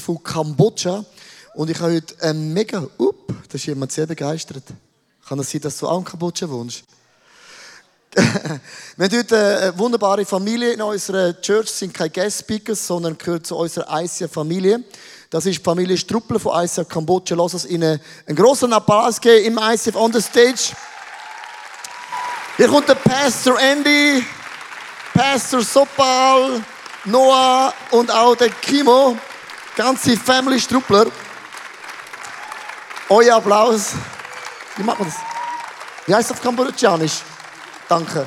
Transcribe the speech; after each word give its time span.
von 0.00 0.22
Kambodscha. 0.22 1.04
Und 1.54 1.70
ich 1.70 1.78
habe 1.78 1.94
heute 1.94 2.14
ein 2.20 2.52
mega, 2.52 2.78
up, 2.78 3.14
da 3.48 3.54
ist 3.54 3.66
jemand 3.66 3.92
sehr 3.92 4.06
begeistert. 4.06 4.64
Kann 5.28 5.38
es 5.38 5.50
sein, 5.50 5.60
dass 5.60 5.78
du 5.78 5.88
auch 5.88 5.98
in 5.98 6.04
Kambodscha 6.04 6.48
wohnst? 6.48 6.84
wir 8.14 8.24
haben 9.06 9.18
heute 9.18 9.58
eine 9.62 9.78
wunderbare 9.78 10.24
Familie 10.24 10.72
in 10.72 10.82
unserer 10.82 11.40
Church, 11.40 11.68
sind 11.68 11.92
keine 11.92 12.10
Guest 12.10 12.40
Speakers, 12.40 12.86
sondern 12.86 13.18
gehört 13.18 13.46
zu 13.46 13.56
unserer 13.56 14.02
ICF-Familie. 14.02 14.84
Das 15.30 15.46
ist 15.46 15.58
die 15.58 15.62
Familie 15.62 15.96
Struppler 15.96 16.38
von 16.38 16.64
ICF 16.64 16.88
Kambodscha. 16.88 17.34
Lass 17.34 17.54
uns 17.54 17.66
ihnen 17.66 18.00
einen 18.26 18.36
großen 18.36 18.72
Applaus 18.72 19.20
geben 19.20 19.46
im 19.46 19.58
ICF 19.58 19.96
on 19.96 20.12
the 20.12 20.20
stage. 20.20 20.74
Hier 22.56 22.68
kommt 22.68 22.88
der 22.88 22.94
Pastor 22.94 23.58
Andy, 23.58 24.24
Pastor 25.12 25.60
Sopal, 25.62 26.62
Noah 27.04 27.74
und 27.90 28.12
auch 28.12 28.36
der 28.36 28.50
Kimo. 28.50 29.16
Ganze 29.76 30.16
Family 30.16 30.60
Struppler. 30.60 31.06
Euer 33.08 33.36
Applaus. 33.36 33.94
Wie 34.76 34.84
macht 34.84 35.00
man 35.00 35.08
das? 35.08 35.16
Wie 36.06 36.14
heißt 36.14 36.30
das 36.30 36.36
auf 36.36 36.42
Kambodschanisch? 36.42 37.22
Danke. 37.88 38.26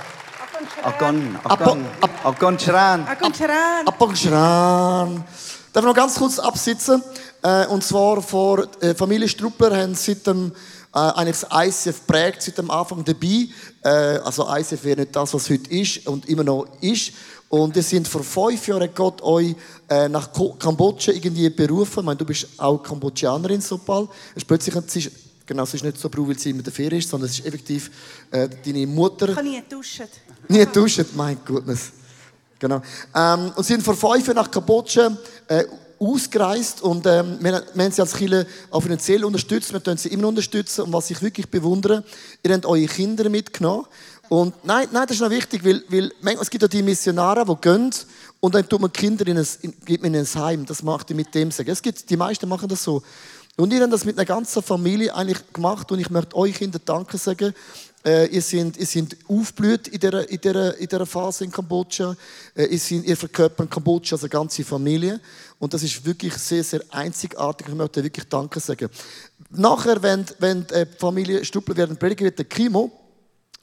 Agon, 0.83 1.39
Agon, 1.45 1.85
Agon 2.23 2.57
Chran. 2.57 3.07
Agon 3.07 3.31
Chran. 3.31 3.87
Apong 3.87 4.13
Chran. 4.13 5.23
Darf 5.71 5.83
ich 5.83 5.87
noch 5.87 5.95
ganz 5.95 6.15
kurz 6.15 6.37
absitzen? 6.37 7.01
Äh, 7.41 7.65
und 7.67 7.81
zwar 7.83 8.21
vor 8.21 8.67
äh, 8.81 8.93
Familie 8.93 9.29
Struppler 9.29 9.75
haben 9.75 9.95
seit 9.95 10.27
dem 10.27 10.51
äh, 10.93 10.99
eigentlich 10.99 11.39
das 11.39 11.85
ICF 11.85 12.07
prägt 12.07 12.41
seit 12.41 12.57
dem 12.57 12.71
Anfang 12.71 13.05
dabei. 13.05 13.47
Äh, 13.83 14.19
also 14.19 14.47
ICF 14.49 14.83
wäre 14.83 15.01
nicht 15.01 15.15
das, 15.15 15.33
was 15.33 15.49
heute 15.49 15.69
ist 15.69 16.07
und 16.07 16.27
immer 16.27 16.43
noch 16.43 16.67
ist. 16.81 17.13
Und 17.49 17.75
wir 17.75 17.83
sind 17.83 18.07
vor 18.07 18.23
fünf 18.23 18.67
Jahren 18.67 18.89
Gott 18.93 19.21
euch 19.21 19.55
äh, 19.89 20.09
nach 20.09 20.29
Kambodscha 20.33 21.11
irgendwie 21.11 21.49
berufen. 21.49 21.99
Ich 21.99 22.05
meine, 22.05 22.17
du 22.17 22.25
bist 22.25 22.47
auch 22.57 22.77
Kambodschanerin, 22.77 23.61
Sopal. 23.61 24.07
Es 24.31 24.37
ist 24.43 24.47
plötzlich, 24.47 24.75
es 24.75 24.95
ist, 24.95 25.11
genau, 25.45 25.63
es 25.63 25.73
ist 25.73 25.83
nicht 25.83 25.97
so 25.97 26.09
weil 26.13 26.37
sie 26.37 26.49
in 26.49 26.61
der 26.61 26.73
Ferien 26.73 26.99
ist, 26.99 27.09
sondern 27.09 27.29
es 27.29 27.39
ist 27.39 27.45
effektiv 27.45 27.89
äh, 28.31 28.49
deine 28.65 28.85
Mutter. 28.85 29.29
Ich 29.29 29.37
habe 29.37 29.47
nie 29.47 29.63
duschen. 29.69 30.07
Nie 30.49 30.65
duschen, 30.65 31.05
mein 31.15 31.37
Goodness. 31.45 31.91
Genau. 32.59 32.81
Ähm, 33.15 33.51
und 33.55 33.63
sind 33.65 33.81
vor 33.81 33.95
fünf 33.95 34.27
Jahren 34.27 34.35
nach 34.35 34.51
Kambodscha 34.51 35.15
äh, 35.47 35.63
ausgereist 35.99 36.81
und 36.81 37.05
ähm, 37.07 37.37
wir, 37.39 37.63
wir 37.73 37.83
haben 37.83 37.91
sie 37.91 38.01
als 38.01 38.13
Kirche 38.13 38.45
auch 38.69 38.81
finanziell 38.81 39.25
unterstützt, 39.25 39.73
wir 39.73 39.79
können 39.79 39.97
sie 39.97 40.09
immer 40.09 40.27
unterstützen 40.27 40.81
und 40.81 40.93
was 40.93 41.09
ich 41.09 41.21
wirklich 41.21 41.49
bewundere, 41.49 42.03
ihr 42.43 42.53
habt 42.53 42.65
eure 42.65 42.85
Kinder 42.85 43.29
mitgenommen 43.29 43.85
und 44.29 44.53
nein, 44.65 44.87
nein, 44.91 45.07
das 45.07 45.17
ist 45.17 45.21
noch 45.21 45.29
wichtig, 45.29 45.63
weil, 45.63 45.83
weil 45.89 46.37
es 46.41 46.49
gibt 46.49 46.61
ja 46.61 46.67
die 46.67 46.83
Missionare, 46.83 47.45
die 47.45 47.55
gehen 47.61 47.91
und 48.39 48.55
dann 48.55 48.67
tut 48.67 48.81
man 48.81 48.91
Kinder 48.91 49.25
in 49.27 49.37
ein, 49.37 49.47
in, 49.61 49.73
gibt 49.85 50.03
man 50.03 50.13
in 50.13 50.19
ein 50.19 50.41
Heim, 50.41 50.65
das 50.65 50.83
macht 50.83 51.09
ihr 51.09 51.15
mit 51.15 51.33
dem 51.33 51.51
sagen. 51.51 51.69
Es 51.69 51.81
gibt, 51.81 52.09
die 52.09 52.17
meisten 52.17 52.47
machen 52.47 52.67
das 52.67 52.83
so. 52.83 53.01
Und 53.55 53.73
ihr 53.73 53.81
habt 53.81 53.91
das 53.91 54.05
mit 54.05 54.17
einer 54.17 54.25
ganzen 54.25 54.61
Familie 54.61 55.15
eigentlich 55.15 55.39
gemacht 55.51 55.91
und 55.91 55.99
ich 55.99 56.09
möchte 56.09 56.35
euch 56.35 56.55
Kinder 56.55 56.79
Danke 56.83 57.17
sagen, 57.17 57.53
äh, 58.05 58.27
ihr, 58.27 58.41
seid, 58.41 58.77
ihr 58.77 58.85
seid 58.85 59.17
aufblüht 59.27 59.87
in 59.87 59.99
dieser, 59.99 60.29
in 60.29 60.39
dieser, 60.39 60.77
in 60.77 60.87
dieser 60.87 61.05
Phase 61.05 61.43
in 61.43 61.51
Kambodscha. 61.51 62.15
Äh, 62.55 62.65
ihr, 62.65 62.79
seid, 62.79 63.03
ihr 63.03 63.17
verkörpert 63.17 63.71
Kambodscha 63.71 64.15
als 64.15 64.23
eine 64.23 64.29
ganze 64.29 64.63
Familie. 64.63 65.19
Und 65.57 65.73
das 65.73 65.81
ist 65.83 66.05
wirklich 66.05 66.33
sehr, 66.35 66.63
sehr 66.63 66.81
einzigartig. 66.91 67.67
Ich 67.67 67.73
möchte 67.73 68.03
wirklich 68.03 68.27
Danke 68.29 68.59
sagen. 68.59 68.89
Nachher, 69.49 70.01
wenn, 70.03 70.25
wenn 70.37 70.67
die 70.67 70.85
Familie 70.99 71.43
Stuppler 71.43 71.75
werden 71.75 71.97
predigen, 71.97 72.25
wird 72.25 72.37
der 72.37 72.45
Kimo 72.45 72.91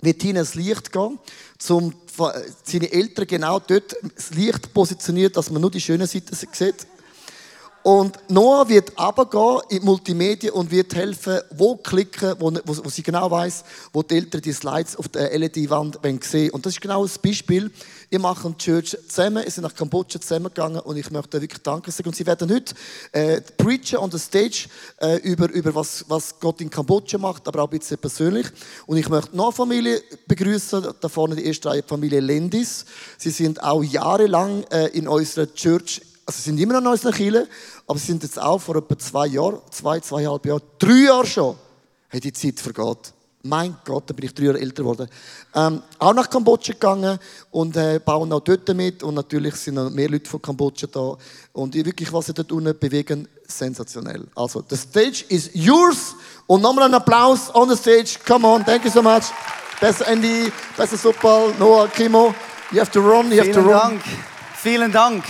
wird 0.04 0.22
hinein 0.22 0.42
ins 0.42 0.54
Licht 0.54 0.92
gehen, 0.92 1.18
um 1.68 1.94
seine 2.64 2.92
Eltern 2.92 3.26
genau 3.26 3.58
dort 3.58 3.96
das 4.14 4.30
Licht 4.30 4.72
positioniert, 4.72 5.36
dass 5.36 5.50
man 5.50 5.60
nur 5.60 5.70
die 5.70 5.80
schönen 5.80 6.06
Seiten 6.06 6.34
sieht. 6.34 6.86
Und 7.84 8.18
Noah 8.30 8.66
wird 8.66 8.98
runtergehen 8.98 9.60
in 9.68 9.80
die 9.80 9.84
Multimedia 9.84 10.52
und 10.52 10.70
wird 10.70 10.94
helfen, 10.94 11.40
wo 11.50 11.76
klicken, 11.76 12.34
wo, 12.38 12.50
wo, 12.64 12.84
wo 12.84 12.88
sie 12.88 13.02
genau 13.02 13.30
weiß, 13.30 13.62
wo 13.92 14.02
die 14.02 14.14
Eltern 14.14 14.40
die 14.40 14.54
Slides 14.54 14.96
auf 14.96 15.08
der 15.08 15.38
LED-Wand 15.38 15.98
sehen 16.22 16.50
Und 16.50 16.64
das 16.64 16.72
ist 16.72 16.80
genau 16.80 17.02
das 17.02 17.18
Beispiel. 17.18 17.70
Ihr 18.14 18.20
macht 18.20 18.46
eine 18.46 18.56
Church 18.56 18.96
zusammen, 19.08 19.42
ihr 19.44 19.50
seid 19.50 19.64
nach 19.64 19.74
Kambodscha 19.74 20.20
zusammengegangen 20.20 20.78
und 20.78 20.96
ich 20.96 21.10
möchte 21.10 21.40
wirklich 21.40 21.60
Danke 21.64 21.90
sagen. 21.90 22.10
Und 22.10 22.14
sie 22.14 22.24
werden 22.24 22.48
heute 22.48 22.72
äh, 23.10 23.40
preachen 23.40 23.98
on 23.98 24.08
the 24.08 24.20
stage 24.20 24.68
äh, 25.00 25.16
über, 25.16 25.50
über 25.50 25.74
was, 25.74 26.04
was 26.06 26.38
Gott 26.38 26.60
in 26.60 26.70
Kambodscha 26.70 27.18
macht, 27.18 27.48
aber 27.48 27.64
auch 27.64 27.72
ein 27.72 27.76
bisschen 27.76 27.98
persönlich. 27.98 28.46
Und 28.86 28.98
ich 28.98 29.08
möchte 29.08 29.36
noch 29.36 29.46
eine 29.46 29.52
Familie 29.52 30.00
begrüßen, 30.28 30.94
da 31.00 31.08
vorne 31.08 31.34
die 31.34 31.44
erste 31.44 31.70
Reihe, 31.70 31.82
Familie 31.82 32.20
Lendis. 32.20 32.84
Sie 33.18 33.30
sind 33.30 33.60
auch 33.60 33.82
jahrelang 33.82 34.62
äh, 34.70 34.96
in 34.96 35.08
unserer 35.08 35.52
Church 35.52 36.00
also 36.24 36.36
sie 36.36 36.50
sind 36.50 36.60
immer 36.60 36.74
noch 36.74 36.82
in 36.82 36.86
unserer 36.86 37.12
Kirche, 37.12 37.48
aber 37.84 37.98
sie 37.98 38.06
sind 38.06 38.22
jetzt 38.22 38.40
auch 38.40 38.60
vor 38.60 38.76
etwa 38.76 38.96
zwei 38.96 39.26
Jahren, 39.26 39.58
zwei, 39.72 39.98
zweieinhalb 39.98 40.46
Jahren, 40.46 40.62
drei 40.78 41.06
Jahre 41.06 41.26
schon, 41.26 41.56
hey, 42.10 42.20
die 42.20 42.32
Zeit 42.32 42.60
vergeht. 42.60 43.12
Mein 43.46 43.76
Gott, 43.84 44.04
da 44.08 44.14
bin 44.14 44.24
ich 44.24 44.32
drei 44.32 44.44
Jahre 44.44 44.58
älter 44.58 44.82
geworden. 44.82 45.06
Ähm, 45.54 45.82
auch 45.98 46.14
nach 46.14 46.30
Kambodscha 46.30 46.72
gegangen 46.72 47.18
und 47.50 47.76
äh, 47.76 48.00
bauen 48.02 48.32
auch 48.32 48.40
dort 48.40 48.66
mit. 48.74 49.02
Und 49.02 49.14
natürlich 49.14 49.54
sind 49.56 49.74
noch 49.74 49.90
mehr 49.90 50.08
Leute 50.08 50.30
von 50.30 50.40
Kambodscha 50.40 50.86
da. 50.86 51.14
Und 51.52 51.74
wirklich, 51.74 52.10
was 52.10 52.24
sie 52.24 52.32
dort 52.32 52.50
unten 52.52 52.74
bewegen, 52.78 53.28
sensationell. 53.46 54.26
Also, 54.34 54.64
the 54.66 54.76
stage 54.78 55.26
is 55.28 55.50
yours. 55.52 56.14
Und 56.46 56.62
nochmal 56.62 56.86
einen 56.86 56.94
Applaus 56.94 57.54
on 57.54 57.68
the 57.68 57.76
stage. 57.76 58.18
Come 58.26 58.48
on, 58.48 58.64
thank 58.64 58.82
you 58.82 58.90
so 58.90 59.02
much. 59.02 59.24
Besser 59.78 60.08
Andy, 60.08 60.50
besser 60.74 60.96
Suppal, 60.96 61.52
Noah, 61.58 61.86
Kimo. 61.88 62.34
You 62.72 62.80
have 62.80 62.90
to 62.92 63.00
run, 63.00 63.30
you 63.30 63.40
have 63.40 63.52
Vielen 63.52 63.52
to 63.52 63.60
run. 63.60 63.90
Dank. 63.90 64.02
Vielen 64.56 64.90
Dank. 64.92 65.24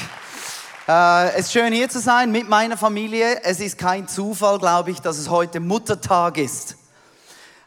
Äh, 0.87 1.31
es 1.31 1.47
ist 1.47 1.53
schön 1.53 1.73
hier 1.73 1.89
zu 1.89 1.99
sein 1.99 2.31
mit 2.31 2.49
meiner 2.49 2.77
Familie. 2.77 3.43
Es 3.43 3.59
ist 3.59 3.77
kein 3.77 4.07
Zufall, 4.07 4.61
glaube 4.61 4.93
ich, 4.93 5.01
dass 5.01 5.19
es 5.19 5.29
heute 5.29 5.59
Muttertag 5.59 6.39
ist. 6.39 6.77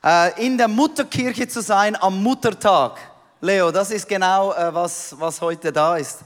Äh, 0.03 0.45
in 0.45 0.57
der 0.57 0.67
Mutterkirche 0.67 1.47
zu 1.47 1.61
sein 1.61 1.95
am 1.95 2.21
Muttertag. 2.21 2.99
Leo, 3.41 3.71
das 3.71 3.91
ist 3.91 4.07
genau, 4.07 4.53
äh, 4.53 4.73
was, 4.73 5.15
was 5.19 5.41
heute 5.41 5.71
da 5.71 5.97
ist. 5.97 6.19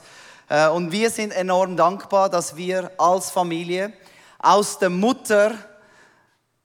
Äh, 0.50 0.68
und 0.68 0.92
wir 0.92 1.10
sind 1.10 1.32
enorm 1.32 1.78
dankbar, 1.78 2.30
dass 2.30 2.56
wir 2.56 2.92
als 2.98 3.32
Familie 3.32 3.94
aus 4.40 4.78
der 4.80 4.90
Mutter 4.90 5.54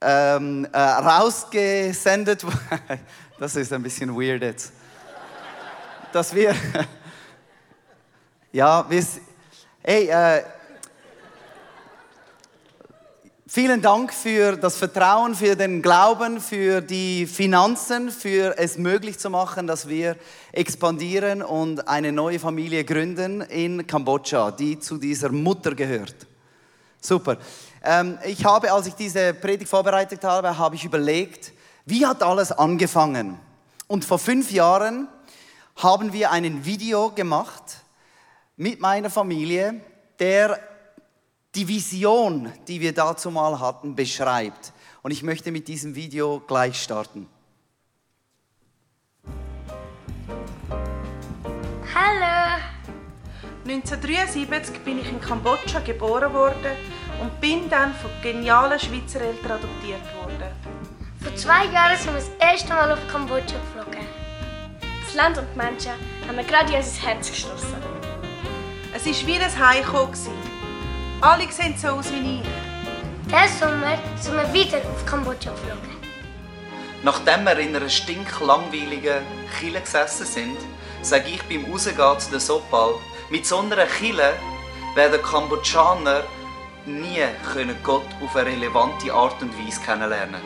ähm, 0.00 0.67
äh, 0.73 0.79
rausgesendet 0.79 2.44
Das 3.38 3.55
ist 3.55 3.70
ein 3.70 3.82
bisschen 3.82 4.14
weird 4.19 4.43
jetzt. 4.43 4.73
Dass 6.11 6.35
wir, 6.35 6.55
ja, 8.52 8.88
wir, 8.88 9.05
Hey, 9.82 10.09
äh, 10.09 10.43
vielen 13.49 13.81
Dank 13.81 14.13
für 14.13 14.57
das 14.57 14.77
Vertrauen, 14.77 15.35
für 15.35 15.55
den 15.55 15.81
Glauben, 15.81 16.41
für 16.41 16.81
die 16.81 17.27
Finanzen, 17.27 18.11
für 18.11 18.59
es 18.59 18.77
möglich 18.77 19.19
zu 19.19 19.31
machen, 19.31 19.67
dass 19.67 19.89
wir 19.89 20.17
expandieren 20.53 21.43
und 21.43 21.87
eine 21.87 22.11
neue 22.11 22.41
Familie 22.41 22.85
gründen 22.85 23.43
in 23.43 23.87
Kambodscha, 23.87 24.51
die 24.51 24.81
zu 24.81 24.99
dieser 24.99 25.31
Mutter 25.31 25.75
gehört. 25.75 26.15
Super. 27.01 27.39
Ähm, 27.85 28.19
ich 28.25 28.45
habe, 28.45 28.73
als 28.73 28.89
ich 28.89 28.95
diese 28.95 29.33
Predigt 29.33 29.71
vorbereitet 29.71 30.25
habe, 30.25 30.59
habe 30.59 30.75
ich 30.75 30.85
überlegt, 30.85 31.53
wie 31.85 32.05
hat 32.05 32.23
alles 32.23 32.51
angefangen? 32.51 33.39
Und 33.87 34.05
vor 34.05 34.19
fünf 34.19 34.51
Jahren 34.51 35.07
haben 35.77 36.13
wir 36.13 36.33
ein 36.33 36.65
Video 36.65 37.11
gemacht 37.11 37.63
mit 38.57 38.81
meiner 38.81 39.11
Familie, 39.11 39.81
der 40.19 40.59
die 41.56 41.67
Vision, 41.67 42.53
die 42.69 42.81
wir 42.81 42.93
dazu 42.93 43.31
mal 43.31 43.58
hatten, 43.58 43.97
beschreibt. 43.97 44.73
Und 45.03 45.11
ich 45.11 45.23
möchte 45.23 45.50
mit 45.50 45.69
diesem 45.69 45.94
Video 45.94 46.41
gleich 46.47 46.82
starten. 46.82 47.26
Hallo! 51.94 52.62
1973 53.64 54.81
bin 54.81 55.00
ich 55.00 55.08
in 55.08 55.20
Kambodscha 55.20 55.81
geboren 55.81 56.32
worden 56.35 56.76
und 57.23 57.41
bin 57.41 57.70
dann 57.70 57.94
von 57.94 58.11
genialen 58.23 58.79
Schweizer 58.79 59.23
Eltern 59.23 59.52
adoptiert 59.52 60.02
worden. 60.14 60.52
Vor 61.20 61.35
zwei 61.37 61.64
Jahren 61.67 61.97
sind 61.97 62.12
wir 62.12 62.20
das 62.20 62.31
erste 62.38 62.69
Mal 62.69 62.93
auf 62.93 62.99
Kambodscha 63.11 63.56
geflogen. 63.56 64.06
Das 65.05 65.14
Land 65.14 65.38
und 65.38 65.47
die 65.52 65.56
Menschen 65.56 65.93
haben 66.29 66.37
mir 66.37 66.44
gerade 66.44 66.70
in 66.70 66.79
unser 66.79 67.02
Herz 67.02 67.31
geschlossen. 67.31 67.76
Es 68.94 69.06
war 69.06 69.26
wie 69.26 69.38
ein 69.38 69.69
Heimkommen. 69.69 70.56
Alle 71.21 71.51
sehen 71.51 71.75
so 71.79 71.89
aus 71.89 72.13
wie 72.13 72.41
ich. 72.41 72.47
Diesen 73.27 73.59
Sommer 73.59 73.99
sind 74.17 74.37
wir 74.37 74.53
wieder 74.53 74.79
auf 74.79 75.07
Kambodscha 75.07 75.51
geflogen. 75.51 75.97
Nachdem 77.03 77.45
wir 77.45 77.59
in 77.59 77.75
einer 77.75 77.89
stinklangweiligen 77.89 79.23
Kille 79.59 79.81
gesessen 79.81 80.27
sind, 80.27 80.59
sage 81.01 81.31
ich 81.31 81.43
beim 81.45 81.73
Rausgehen 81.73 82.19
zu 82.21 82.31
der 82.31 82.41
Sopal, 82.41 82.97
mit 83.31 83.47
so 83.47 83.61
einer 83.61 83.87
Kille 83.87 84.35
werden 84.95 85.23
Kambodschaner 85.23 86.23
nie 86.85 87.25
können 87.53 87.77
Gott 87.83 88.07
auf 88.23 88.37
eine 88.37 88.51
relevante 88.51 89.12
Art 89.12 89.41
und 89.41 89.57
Weise 89.59 89.81
kennenlernen 89.81 90.43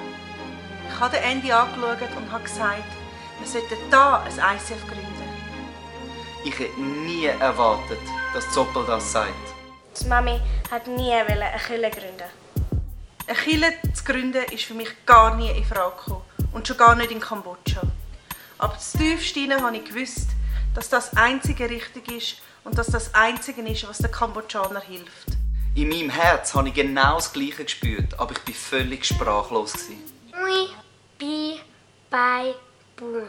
Ich 0.89 1.01
habe 1.01 1.17
den 1.17 1.25
Andy 1.25 1.51
angeschaut 1.51 1.99
und 2.17 2.33
habe 2.33 2.45
gesagt, 2.45 2.85
wir 3.41 3.47
sollten 3.47 3.77
hier 3.91 4.45
ein 4.45 4.57
ICF 4.57 4.87
gründen. 4.87 5.11
Ich 6.45 6.59
hätte 6.59 6.81
nie 6.81 7.27
erwartet, 7.27 7.99
dass 8.33 8.51
Zoppel 8.53 8.85
das 8.87 9.13
sagt. 9.13 9.50
Die 10.03 10.09
Mami 10.09 10.41
hat 10.71 10.87
nie 10.87 11.13
eine 11.13 11.51
Kille 11.67 11.91
gründen. 11.91 12.31
Eine 13.27 13.37
Kille 13.37 13.73
zu 13.93 14.05
gründen 14.05 14.45
ist 14.53 14.65
für 14.65 14.75
mich 14.75 14.89
gar 15.05 15.37
nie 15.37 15.51
in 15.51 15.65
Frage 15.65 15.97
gekommen. 15.97 16.23
Und 16.53 16.67
schon 16.67 16.77
gar 16.77 16.95
nicht 16.95 17.11
in 17.11 17.21
Kambodscha. 17.21 17.83
Aber 18.59 18.77
tiefst 18.77 19.37
habe 19.37 19.77
ich 19.77 19.85
gewusst, 19.85 20.31
dass 20.75 20.89
das 20.89 21.17
einzige 21.17 21.69
richtig 21.69 22.11
ist 22.11 22.37
und 22.65 22.79
dass 22.79 22.89
das 22.89 23.15
einzige 23.15 23.63
ist, 23.63 23.89
was 23.89 23.99
den 23.99 24.11
Kambodschaner 24.11 24.81
hilft. 24.81 25.29
In 25.75 25.89
meinem 25.89 26.11
Herz 26.11 26.55
habe 26.55 26.69
ich 26.69 26.75
genau 26.75 27.17
das 27.17 27.33
Gleiche 27.33 27.65
gespürt, 27.65 28.19
aber 28.19 28.33
ich 28.33 28.47
war 28.47 28.55
völlig 28.55 29.05
sprachlos. 29.05 29.75
Mui, 30.33 30.69
bi, 31.19 31.61
bai, 32.11 32.55
bu. 32.97 33.23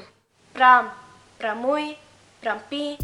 Bram, 0.54 0.90
Bramui, 1.38 1.96
Brampi. 2.42 2.98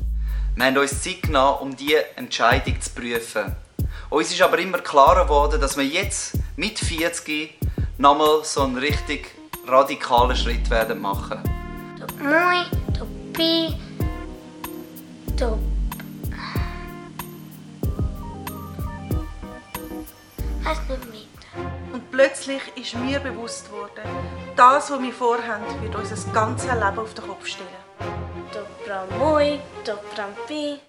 Wir 0.57 0.65
haben 0.65 0.77
uns 0.79 1.03
Zeit 1.03 1.21
genommen, 1.21 1.59
um 1.59 1.75
diese 1.75 2.17
Entscheidung 2.17 2.81
zu 2.81 2.89
prüfen. 2.89 3.55
Uns 4.09 4.31
ist 4.31 4.41
aber 4.41 4.57
immer 4.57 4.79
klarer 4.79 5.25
geworden, 5.25 5.61
dass 5.61 5.77
wir 5.77 5.85
jetzt 5.85 6.33
mit 6.55 6.79
40 6.79 7.59
nochmal 7.99 8.43
so 8.43 8.63
einen 8.63 8.75
richtig 8.79 9.35
radikalen 9.67 10.35
Schritt 10.35 10.67
werden 10.71 10.99
machen. 10.99 11.43
Mui, 12.19 12.65
du 12.97 13.05
Pi, 13.33 13.75
du. 15.37 15.59
Weiß 20.63 20.79
nicht 20.89 20.89
weiter. 20.89 21.69
Und 21.93 22.09
plötzlich 22.09 22.61
ist 22.75 22.95
mir 22.95 23.19
bewusst 23.19 23.71
worden, 23.71 24.09
das, 24.55 24.89
was 24.89 24.99
wir 24.99 25.13
vorhaben, 25.13 25.81
wird 25.83 25.95
unser 25.95 26.31
ganzes 26.31 26.73
Leben 26.73 26.97
auf 26.97 27.13
den 27.13 27.27
Kopf 27.27 27.45
stellen. 27.45 28.36
Du 28.51 28.59
Bramui, 28.85 29.59
du 29.83 29.91
Brampi. 30.15 30.79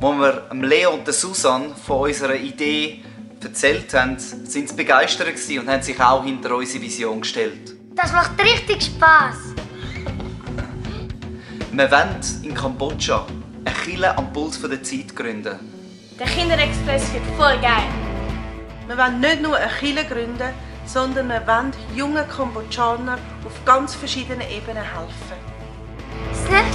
Als 0.00 0.18
wir 0.18 0.32
dem 0.50 0.62
Leo 0.62 0.90
und 0.94 1.06
der 1.06 1.14
Susan 1.14 1.74
von 1.76 2.08
unserer 2.08 2.34
Idee 2.34 3.04
erzählt 3.42 3.94
haben, 3.94 4.18
sind 4.18 4.68
sie 4.68 4.74
begeistert 4.74 5.28
und 5.28 5.68
haben 5.68 5.82
sich 5.82 6.00
auch 6.00 6.24
hinter 6.24 6.56
unsere 6.56 6.82
Vision 6.82 7.20
gestellt. 7.20 7.76
Das 7.94 8.12
macht 8.12 8.32
richtig 8.42 8.82
Spaß. 8.82 9.36
Wir 11.72 11.90
wollen 11.90 12.20
in 12.42 12.54
Kambodscha 12.54 13.26
eine 13.64 13.74
Kille 13.74 14.16
am 14.16 14.32
Puls 14.32 14.60
der 14.60 14.82
Zeit 14.82 15.14
gründen. 15.14 15.58
Der 16.18 16.26
Kinderexpress 16.26 17.12
wird 17.12 17.24
voll 17.36 17.58
geil. 17.60 17.88
Wir 18.88 18.98
wollen 18.98 19.20
nicht 19.20 19.40
nur 19.40 19.56
eine 19.56 19.70
Kirche 19.72 20.04
gründen, 20.04 20.50
sondern 20.86 21.28
wir 21.28 21.46
wollen 21.46 21.72
jungen 21.94 22.28
Kambodschanern 22.28 23.18
auf 23.44 23.64
ganz 23.64 23.94
verschiedenen 23.94 24.48
Ebenen 24.50 24.82
helfen. 24.82 25.53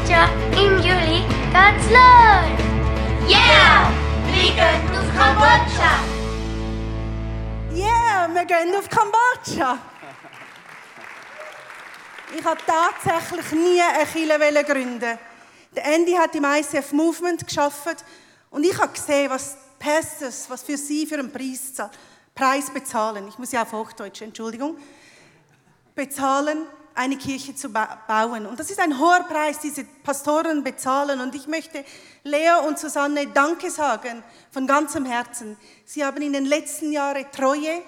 Jahr 0.09 0.29
im 0.53 0.77
Juli 0.77 1.23
geht's 1.51 1.89
los. 1.89 2.59
Yeah! 3.27 3.91
Wir 4.31 4.51
gehen 4.53 4.97
auf 4.97 5.09
Kambodscha. 5.17 5.93
Yeah, 7.73 8.27
wir 8.33 8.45
gehen 8.45 8.75
auf 8.75 8.89
Kambodscha. 8.89 9.77
Ich 12.37 12.45
habe 12.45 12.61
tatsächlich 12.65 13.51
nie 13.51 13.81
eine 13.81 14.05
Kirche 14.05 14.63
gründen. 14.63 15.17
Der 15.75 15.85
Andy 15.85 16.13
hat 16.13 16.33
im 16.35 16.45
ICF 16.45 16.91
Movement 16.93 17.45
geschafft 17.45 18.03
und 18.49 18.65
ich 18.65 18.77
habe 18.79 18.91
gesehen, 18.91 19.29
was 19.29 19.57
Pastors, 19.77 20.49
was 20.49 20.63
für 20.63 20.77
sie 20.77 21.05
für 21.05 21.15
einen 21.15 21.31
Preis, 21.31 21.73
Preis 22.35 22.69
bezahlen. 22.71 23.27
Ich 23.27 23.37
muss 23.37 23.51
ja 23.51 23.63
auf 23.63 23.71
Hochdeutsch, 23.71 24.21
Entschuldigung. 24.21 24.77
Bezahlen, 25.95 26.65
eine 26.99 27.15
Kirche 27.15 27.55
zu 27.55 27.69
bauen. 27.69 28.45
Und 28.45 28.59
das 28.59 28.69
ist 28.69 28.79
ein 28.79 28.99
hoher 28.99 29.23
Preis, 29.23 29.59
diese 29.59 29.85
Pastoren 29.85 30.65
bezahlen. 30.65 31.21
Und 31.21 31.33
ich 31.33 31.47
möchte 31.47 31.85
Leo 32.23 32.67
und 32.67 32.77
Susanne 32.77 33.25
Danke 33.27 33.71
sagen 33.71 34.21
von 34.51 34.67
ganzem 34.67 35.05
Herzen. 35.05 35.55
Sie 35.85 36.03
haben 36.03 36.21
in 36.21 36.33
den 36.33 36.43
letzten 36.43 36.91
Jahren 36.91 37.25
Treue, 37.31 37.81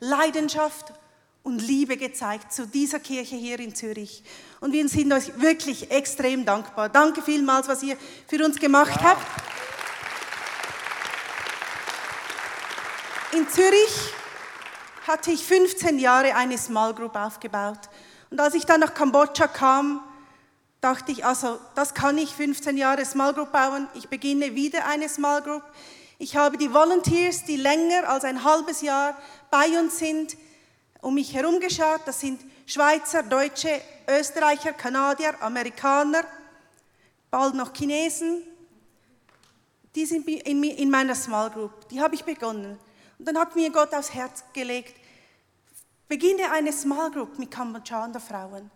Leidenschaft 0.00 0.94
und 1.42 1.60
Liebe 1.60 1.98
gezeigt 1.98 2.54
zu 2.54 2.66
dieser 2.66 3.00
Kirche 3.00 3.36
hier 3.36 3.60
in 3.60 3.74
Zürich. 3.74 4.24
Und 4.60 4.72
wir 4.72 4.88
sind 4.88 5.12
euch 5.12 5.38
wirklich 5.38 5.90
extrem 5.90 6.46
dankbar. 6.46 6.88
Danke 6.88 7.20
vielmals, 7.20 7.68
was 7.68 7.82
ihr 7.82 7.98
für 8.26 8.42
uns 8.42 8.58
gemacht 8.58 8.98
habt. 9.02 9.26
In 13.32 13.46
Zürich 13.46 14.14
hatte 15.06 15.32
ich 15.32 15.44
15 15.44 15.98
Jahre 15.98 16.34
eine 16.34 16.56
Small 16.56 16.94
Group 16.94 17.14
aufgebaut. 17.14 17.90
Und 18.30 18.40
als 18.40 18.54
ich 18.54 18.66
dann 18.66 18.80
nach 18.80 18.94
Kambodscha 18.94 19.46
kam, 19.46 20.00
dachte 20.80 21.12
ich, 21.12 21.24
also 21.24 21.58
das 21.74 21.94
kann 21.94 22.18
ich 22.18 22.34
15 22.34 22.76
Jahre 22.76 23.04
Small 23.04 23.32
Group 23.32 23.52
bauen. 23.52 23.88
Ich 23.94 24.08
beginne 24.08 24.54
wieder 24.54 24.86
eine 24.86 25.08
Small 25.08 25.40
Group. 25.42 25.62
Ich 26.18 26.36
habe 26.36 26.58
die 26.58 26.72
Volunteers, 26.72 27.44
die 27.44 27.56
länger 27.56 28.08
als 28.08 28.24
ein 28.24 28.44
halbes 28.44 28.82
Jahr 28.82 29.16
bei 29.50 29.78
uns 29.78 29.98
sind, 29.98 30.36
um 31.00 31.14
mich 31.14 31.34
herum 31.34 31.58
geschaut. 31.58 32.02
Das 32.06 32.20
sind 32.20 32.40
Schweizer, 32.66 33.22
Deutsche, 33.22 33.80
Österreicher, 34.08 34.72
Kanadier, 34.72 35.34
Amerikaner, 35.40 36.24
bald 37.30 37.54
noch 37.54 37.74
Chinesen. 37.74 38.42
Die 39.94 40.06
sind 40.06 40.26
in 40.28 40.90
meiner 40.90 41.14
Small 41.14 41.50
Group. 41.50 41.88
Die 41.88 42.00
habe 42.00 42.14
ich 42.14 42.24
begonnen. 42.24 42.78
Und 43.18 43.28
dann 43.28 43.38
hat 43.38 43.54
mir 43.54 43.70
Gott 43.70 43.94
aufs 43.94 44.12
Herz 44.12 44.44
gelegt, 44.52 44.94
beginne 46.08 46.50
eine 46.52 46.72
Small 46.72 47.10
Group 47.10 47.38
mit 47.38 47.50
Kambodschaner 47.50 48.20
Frauen. 48.20 48.70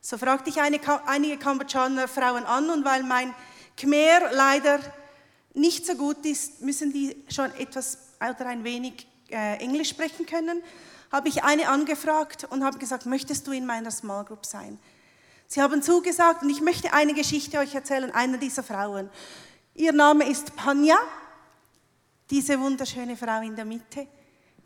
So 0.00 0.18
fragte 0.18 0.50
ich 0.50 0.60
eine, 0.60 0.80
einige 1.06 1.38
Kambodschaner 1.38 2.08
Frauen 2.08 2.44
an 2.44 2.70
und 2.70 2.84
weil 2.84 3.02
mein 3.02 3.34
Khmer 3.76 4.32
leider 4.32 4.80
nicht 5.54 5.86
so 5.86 5.94
gut 5.94 6.24
ist, 6.26 6.62
müssen 6.62 6.92
die 6.92 7.16
schon 7.28 7.52
etwas 7.54 7.98
oder 8.18 8.46
ein 8.46 8.64
wenig 8.64 9.06
äh, 9.30 9.56
Englisch 9.58 9.90
sprechen 9.90 10.26
können 10.26 10.62
habe 11.14 11.28
ich 11.28 11.44
eine 11.44 11.68
angefragt 11.68 12.44
und 12.50 12.64
habe 12.64 12.78
gesagt, 12.78 13.06
möchtest 13.06 13.46
du 13.46 13.52
in 13.52 13.66
meiner 13.66 13.92
Small 13.92 14.24
Group 14.24 14.44
sein? 14.44 14.80
Sie 15.46 15.62
haben 15.62 15.80
zugesagt 15.80 16.42
und 16.42 16.50
ich 16.50 16.60
möchte 16.60 16.92
eine 16.92 17.14
Geschichte 17.14 17.58
euch 17.58 17.72
erzählen, 17.72 18.10
einer 18.10 18.36
dieser 18.36 18.64
Frauen. 18.64 19.08
Ihr 19.76 19.92
Name 19.92 20.28
ist 20.28 20.56
Panya, 20.56 20.96
diese 22.30 22.58
wunderschöne 22.58 23.16
Frau 23.16 23.42
in 23.42 23.54
der 23.54 23.64
Mitte, 23.64 24.08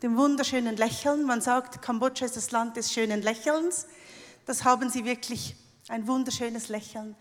dem 0.01 0.17
wunderschönen 0.17 0.77
Lächeln. 0.77 1.23
Man 1.23 1.41
sagt, 1.41 1.81
Kambodscha 1.81 2.25
ist 2.25 2.37
das 2.37 2.51
Land 2.51 2.77
des 2.77 2.91
schönen 2.91 3.21
Lächelns. 3.21 3.87
Das 4.45 4.63
haben 4.63 4.89
sie 4.89 5.05
wirklich, 5.05 5.55
ein 5.87 6.07
wunderschönes 6.07 6.69
Lächeln. 6.69 7.15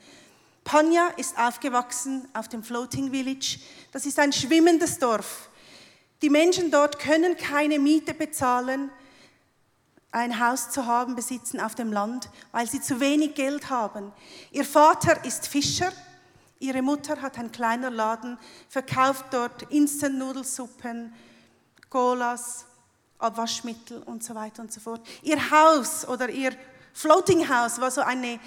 Panya 0.64 1.08
ist 1.16 1.38
aufgewachsen 1.38 2.28
auf 2.34 2.48
dem 2.48 2.62
Floating 2.62 3.10
Village. 3.10 3.58
Das 3.92 4.06
ist 4.06 4.18
ein 4.18 4.32
schwimmendes 4.32 4.98
Dorf. 4.98 5.48
Die 6.22 6.30
Menschen 6.30 6.70
dort 6.70 6.98
können 6.98 7.36
keine 7.36 7.78
Miete 7.78 8.14
bezahlen 8.14 8.90
ein 10.10 10.40
Haus 10.40 10.70
zu 10.70 10.86
haben, 10.86 11.14
besitzen 11.14 11.60
auf 11.60 11.74
dem 11.74 11.92
Land, 11.92 12.30
weil 12.52 12.68
sie 12.68 12.80
zu 12.80 13.00
wenig 13.00 13.34
Geld 13.34 13.70
haben. 13.70 14.12
Ihr 14.50 14.64
Vater 14.64 15.24
ist 15.24 15.46
Fischer, 15.46 15.92
ihre 16.58 16.82
Mutter 16.82 17.20
hat 17.20 17.38
einen 17.38 17.52
kleinen 17.52 17.92
Laden, 17.92 18.38
verkauft 18.68 19.26
dort 19.30 19.62
Instant-Nudelsuppen, 19.70 21.12
Colas, 21.90 22.66
Abwaschmittel 23.18 24.02
und 24.04 24.22
so 24.22 24.34
weiter 24.34 24.62
und 24.62 24.72
so 24.72 24.80
fort. 24.80 25.06
Ihr 25.22 25.50
Haus 25.50 26.06
oder 26.06 26.28
ihr 26.28 26.52
Floating 26.92 27.48
House 27.48 27.80
war 27.80 27.90
so 27.90 28.00
eine 28.00 28.40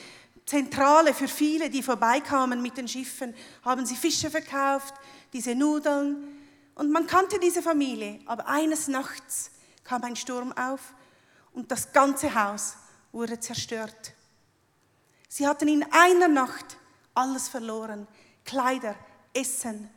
Zentrale 0.46 1.14
für 1.14 1.28
viele, 1.28 1.70
die 1.70 1.84
vorbeikamen 1.84 2.62
mit 2.62 2.78
den 2.78 2.88
Schiffen, 2.88 3.34
haben 3.64 3.86
sie 3.86 3.96
Fische 3.96 4.30
verkauft, 4.30 4.94
diese 5.34 5.56
Nudeln. 5.56 6.28
Und 6.76 6.92
man 6.92 7.08
kannte 7.08 7.40
diese 7.40 7.62
Familie, 7.62 8.20
aber 8.26 8.48
eines 8.48 8.88
Nachts 8.88 9.52
kam 9.84 10.04
ein 10.04 10.16
Sturm 10.16 10.52
auf 10.54 10.94
und 11.54 11.72
das 11.72 11.92
ganze 11.94 12.34
Haus 12.34 12.76
wurde 13.12 13.40
zerstört. 13.40 14.14
Sie 15.28 15.48
hatten 15.48 15.68
in 15.68 15.86
einer 15.92 16.28
Nacht 16.28 16.78
alles 17.14 17.48
verloren. 17.48 18.08
Kleider, 18.44 18.96
Essen, 19.34 19.90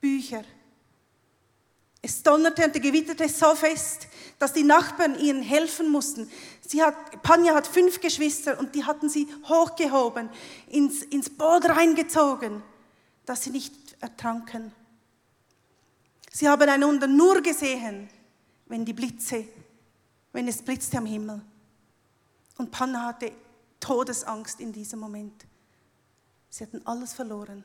Bücher. 0.00 0.44
Es 2.02 2.22
donnerte 2.22 2.64
und 2.64 2.74
gewitterte 2.74 3.28
so 3.28 3.54
fest, 3.54 4.08
dass 4.38 4.52
die 4.52 4.64
Nachbarn 4.64 5.18
ihnen 5.18 5.42
helfen 5.42 5.88
mussten. 5.88 6.28
Sie 6.66 6.82
hat, 6.82 7.22
Panja 7.22 7.54
hat 7.54 7.66
fünf 7.66 8.00
Geschwister 8.00 8.58
und 8.58 8.74
die 8.74 8.84
hatten 8.84 9.08
sie 9.08 9.28
hochgehoben, 9.48 10.28
ins, 10.68 11.02
ins 11.04 11.30
Boot 11.30 11.64
reingezogen, 11.64 12.62
dass 13.24 13.44
sie 13.44 13.50
nicht 13.50 13.72
ertranken. 14.00 14.72
Sie 16.32 16.48
haben 16.48 16.68
einander 16.68 17.06
nur 17.06 17.40
gesehen, 17.40 18.08
wenn 18.66 18.84
die 18.84 18.94
Blitze 18.94 19.46
wenn 20.32 20.48
es 20.48 20.62
blitzte 20.62 20.98
am 20.98 21.06
Himmel. 21.06 21.40
Und 22.58 22.70
Panna 22.70 23.06
hatte 23.06 23.32
Todesangst 23.80 24.60
in 24.60 24.72
diesem 24.72 25.00
Moment. 25.00 25.44
Sie 26.48 26.64
hatten 26.64 26.84
alles 26.86 27.12
verloren. 27.12 27.64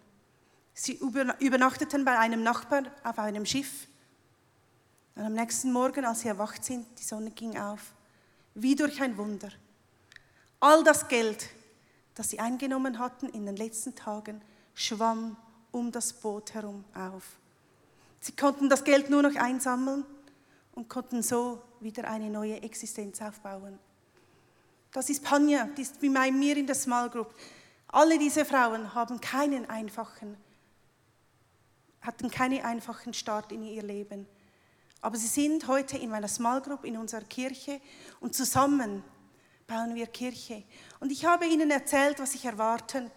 Sie 0.74 1.00
übernachteten 1.40 2.06
bei 2.06 2.18
einem 2.18 2.44
Nachbar 2.44 2.84
auf 3.04 3.18
einem 3.20 3.46
Schiff. 3.46 3.88
Und 5.18 5.24
am 5.24 5.34
nächsten 5.34 5.72
Morgen, 5.74 6.06
als 6.06 6.20
sie 6.20 6.28
erwacht 6.28 6.64
sind, 6.64 6.86
die 7.00 7.04
Sonne 7.04 7.32
ging 7.32 7.58
auf. 7.58 7.96
Wie 8.54 8.76
durch 8.76 9.02
ein 9.02 9.18
Wunder. 9.18 9.50
All 10.60 10.84
das 10.84 11.08
Geld, 11.08 11.50
das 12.14 12.30
sie 12.30 12.40
eingenommen 12.40 13.00
hatten 13.00 13.28
in 13.30 13.48
den 13.48 13.56
letzten 13.56 13.96
Tagen, 13.96 14.40
schwamm 14.76 15.36
um 15.72 15.92
das 15.92 16.14
Boot 16.14 16.54
herum 16.54 16.86
auf. 16.94 17.24
Sie 18.20 18.36
konnten 18.36 18.70
das 18.70 18.84
Geld 18.84 19.10
nur 19.10 19.24
noch 19.24 19.36
einsammeln 19.36 20.06
und 20.76 20.88
konnten 20.88 21.24
so 21.24 21.64
wieder 21.80 22.08
eine 22.08 22.30
neue 22.30 22.62
Existenz 22.62 23.20
aufbauen. 23.20 23.80
Das 24.92 25.10
ist 25.10 25.24
Panja, 25.24 25.66
die 25.66 25.82
ist 25.82 26.00
wie 26.00 26.10
bei 26.10 26.32
mir 26.32 26.58
in 26.58 26.68
der 26.68 26.76
Small 26.76 27.10
Group. 27.10 27.34
Alle 27.88 28.20
diese 28.20 28.46
Frauen 28.46 28.94
haben 28.94 29.20
keinen 29.20 29.68
einfachen, 29.68 30.38
hatten 32.02 32.30
keinen 32.30 32.64
einfachen 32.64 33.16
Start 33.16 33.52
in 33.52 33.64
ihr 33.64 33.82
Leben. 33.82 34.28
Aber 35.02 35.18
sie 35.18 35.28
sind 35.28 35.68
heute 35.68 35.98
in 35.98 36.10
meiner 36.10 36.28
Small 36.28 36.62
Group 36.62 36.84
in 36.84 36.98
unserer 36.98 37.22
Kirche 37.22 37.80
und 38.20 38.36
zusammen 38.36 39.04
bauen 39.68 39.94
wir 39.96 40.08
Kirche. 40.08 40.64
Und 41.00 41.12
ich 41.12 41.26
habe 41.26 41.46
ihnen 41.46 41.70
erzählt, 41.70 42.20
was 42.20 42.34
ich 42.34 42.46
erwarte 42.46 43.12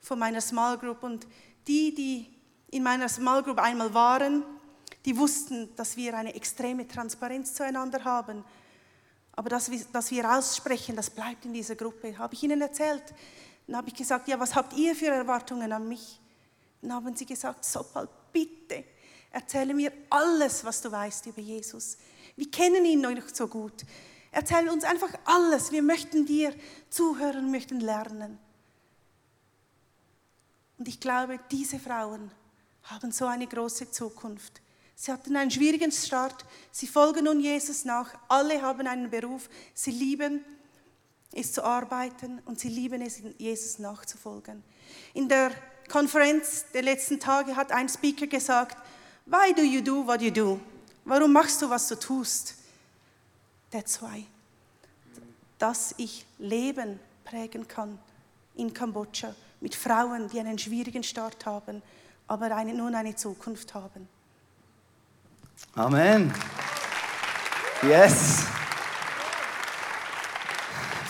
von 0.00 0.18
meiner 0.18 0.40
Small 0.40 0.76
Group. 0.76 1.02
Und 1.02 1.26
die, 1.66 1.94
die 1.94 2.28
in 2.70 2.82
meiner 2.82 3.08
Small 3.08 3.42
Group 3.42 3.58
einmal 3.58 3.94
waren, 3.94 4.44
die 5.04 5.16
wussten, 5.16 5.74
dass 5.76 5.96
wir 5.96 6.16
eine 6.16 6.34
extreme 6.34 6.86
Transparenz 6.86 7.54
zueinander 7.54 8.04
haben. 8.04 8.44
Aber 9.32 9.48
das, 9.48 9.70
dass 9.92 10.10
wir 10.10 10.30
aussprechen, 10.30 10.96
das 10.96 11.08
bleibt 11.08 11.44
in 11.44 11.52
dieser 11.52 11.76
Gruppe. 11.76 12.18
Habe 12.18 12.34
ich 12.34 12.42
ihnen 12.42 12.60
erzählt. 12.60 13.02
Dann 13.66 13.76
habe 13.76 13.88
ich 13.88 13.94
gesagt, 13.94 14.28
ja, 14.28 14.38
was 14.38 14.54
habt 14.54 14.74
ihr 14.74 14.94
für 14.94 15.06
Erwartungen 15.06 15.72
an 15.72 15.88
mich? 15.88 16.20
Dann 16.82 16.92
haben 16.92 17.16
sie 17.16 17.26
gesagt, 17.26 17.64
Sopal, 17.64 18.08
bitte, 18.32 18.84
erzähle 19.32 19.74
mir 19.74 19.92
alles, 20.10 20.64
was 20.64 20.80
du 20.80 20.92
weißt 20.92 21.26
über 21.26 21.40
Jesus. 21.40 21.96
Wir 22.36 22.50
kennen 22.50 22.84
ihn 22.84 23.00
noch 23.00 23.10
nicht 23.10 23.34
so 23.34 23.48
gut. 23.48 23.84
Erzähle 24.30 24.72
uns 24.72 24.84
einfach 24.84 25.12
alles. 25.24 25.72
Wir 25.72 25.82
möchten 25.82 26.24
dir 26.24 26.54
zuhören, 26.88 27.50
möchten 27.50 27.80
lernen. 27.80 28.38
Und 30.78 30.88
ich 30.88 31.00
glaube, 31.00 31.38
diese 31.50 31.78
Frauen 31.78 32.30
haben 32.84 33.12
so 33.12 33.26
eine 33.26 33.46
große 33.46 33.90
Zukunft. 33.90 34.60
Sie 34.94 35.12
hatten 35.12 35.36
einen 35.36 35.50
schwierigen 35.50 35.92
Start. 35.92 36.44
Sie 36.70 36.86
folgen 36.86 37.24
nun 37.24 37.40
Jesus 37.40 37.84
nach. 37.84 38.14
Alle 38.28 38.60
haben 38.62 38.86
einen 38.86 39.10
Beruf. 39.10 39.48
Sie 39.74 39.90
lieben 39.90 40.44
es 41.34 41.52
zu 41.52 41.64
arbeiten 41.64 42.40
und 42.44 42.60
sie 42.60 42.68
lieben 42.68 43.02
es, 43.02 43.20
Jesus 43.38 43.78
nachzufolgen. 43.78 44.62
In 45.14 45.28
der 45.28 45.50
Konferenz 45.90 46.66
der 46.72 46.82
letzten 46.82 47.18
Tage 47.18 47.56
hat 47.56 47.72
ein 47.72 47.88
Speaker 47.88 48.26
gesagt, 48.26 48.76
Why 49.32 49.54
do 49.54 49.62
you 49.62 49.80
do 49.80 50.06
what 50.06 50.20
you 50.20 50.30
do? 50.30 50.60
Warum 51.06 51.32
machst 51.32 51.62
du, 51.62 51.70
was 51.70 51.88
du 51.88 51.96
tust? 51.96 52.54
That's 53.70 54.02
why. 54.02 54.26
Dass 55.58 55.94
ich 55.96 56.26
Leben 56.38 57.00
prägen 57.24 57.66
kann 57.66 57.98
in 58.56 58.74
Kambodscha 58.74 59.34
mit 59.62 59.74
Frauen, 59.74 60.28
die 60.28 60.38
einen 60.38 60.58
schwierigen 60.58 61.02
Start 61.02 61.46
haben, 61.46 61.82
aber 62.28 62.54
eine, 62.54 62.74
nun 62.74 62.94
eine 62.94 63.16
Zukunft 63.16 63.72
haben. 63.72 64.06
Amen. 65.76 66.30
Yes. 67.82 68.44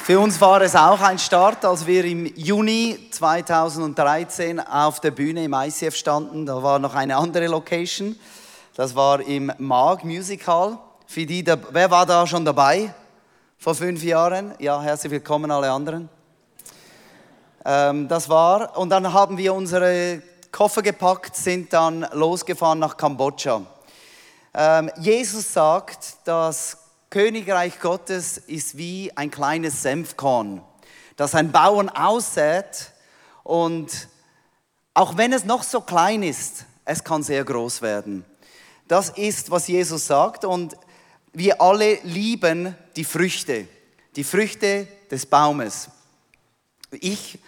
Für 0.05 0.19
uns 0.19 0.41
war 0.41 0.61
es 0.63 0.75
auch 0.75 1.01
ein 1.01 1.17
Start, 1.17 1.65
als 1.65 1.87
wir 1.87 2.05
im 2.05 2.27
Juni 2.35 2.99
2013 3.13 4.59
auf 4.59 4.99
der 4.99 5.13
Bühne 5.13 5.45
im 5.45 5.55
ICF 5.55 5.95
standen. 5.95 6.45
Da 6.45 6.61
war 6.61 6.81
noch 6.81 6.97
eine 6.97 7.17
andere 7.17 7.47
Location. 7.47 8.19
Das 8.75 8.97
war 8.97 9.21
im 9.21 9.53
Mag 9.59 10.03
Music 10.03 10.45
Hall. 10.49 10.77
Für 11.07 11.25
die, 11.25 11.45
wer 11.47 11.89
war 11.89 12.05
da 12.05 12.27
schon 12.27 12.45
dabei 12.45 12.93
vor 13.59 13.77
fünf 13.77 14.03
Jahren? 14.03 14.53
Ja, 14.59 14.83
herzlich 14.83 15.13
willkommen 15.13 15.53
alle 15.53 15.71
anderen. 15.71 16.09
Ähm, 17.65 18.09
das 18.09 18.29
war, 18.29 18.77
und 18.77 18.91
dann 18.91 19.13
haben 19.13 19.39
wir 19.39 19.55
unsere 19.55 20.21
Koffer 20.51 20.83
gepackt, 20.83 21.37
sind 21.37 21.73
dann 21.73 22.09
losgefahren 22.13 22.81
nach 22.81 22.97
Kambodscha. 22.97 23.63
Ähm, 24.53 24.91
Jesus 24.99 25.53
sagt, 25.53 26.17
dass 26.25 26.82
Königreich 27.13 27.79
Gottes 27.79 28.39
ist 28.39 28.79
wie 28.79 29.15
ein 29.15 29.31
kleines 29.31 29.83
Senfkorn, 29.83 30.63
das 31.17 31.35
ein 31.35 31.53
Bauern 31.53 31.91
aussät 31.91 32.91
und 33.45 34.09
auch 34.95 35.19
wenn 35.19 35.35
es 35.35 35.45
noch 35.45 35.63
so 35.63 35.83
klein 35.83 36.23
ist, 36.23 36.65
es 36.87 37.05
kann 37.05 37.23
sehr 37.23 37.45
groß 37.45 37.83
werden. 37.83 38.25
Das 38.89 39.11
ist, 39.11 39.51
was 39.51 39.69
Jesus 39.69 40.07
sagt 40.07 40.47
und 40.47 40.75
wir 41.35 41.61
alle 41.61 41.99
lieben 42.03 42.75
die 42.97 43.05
Früchte, 43.05 43.69
die 44.17 44.25
Früchte 44.25 44.89
des 45.11 45.27
Baumes. 45.27 45.91
Ich 46.93 47.39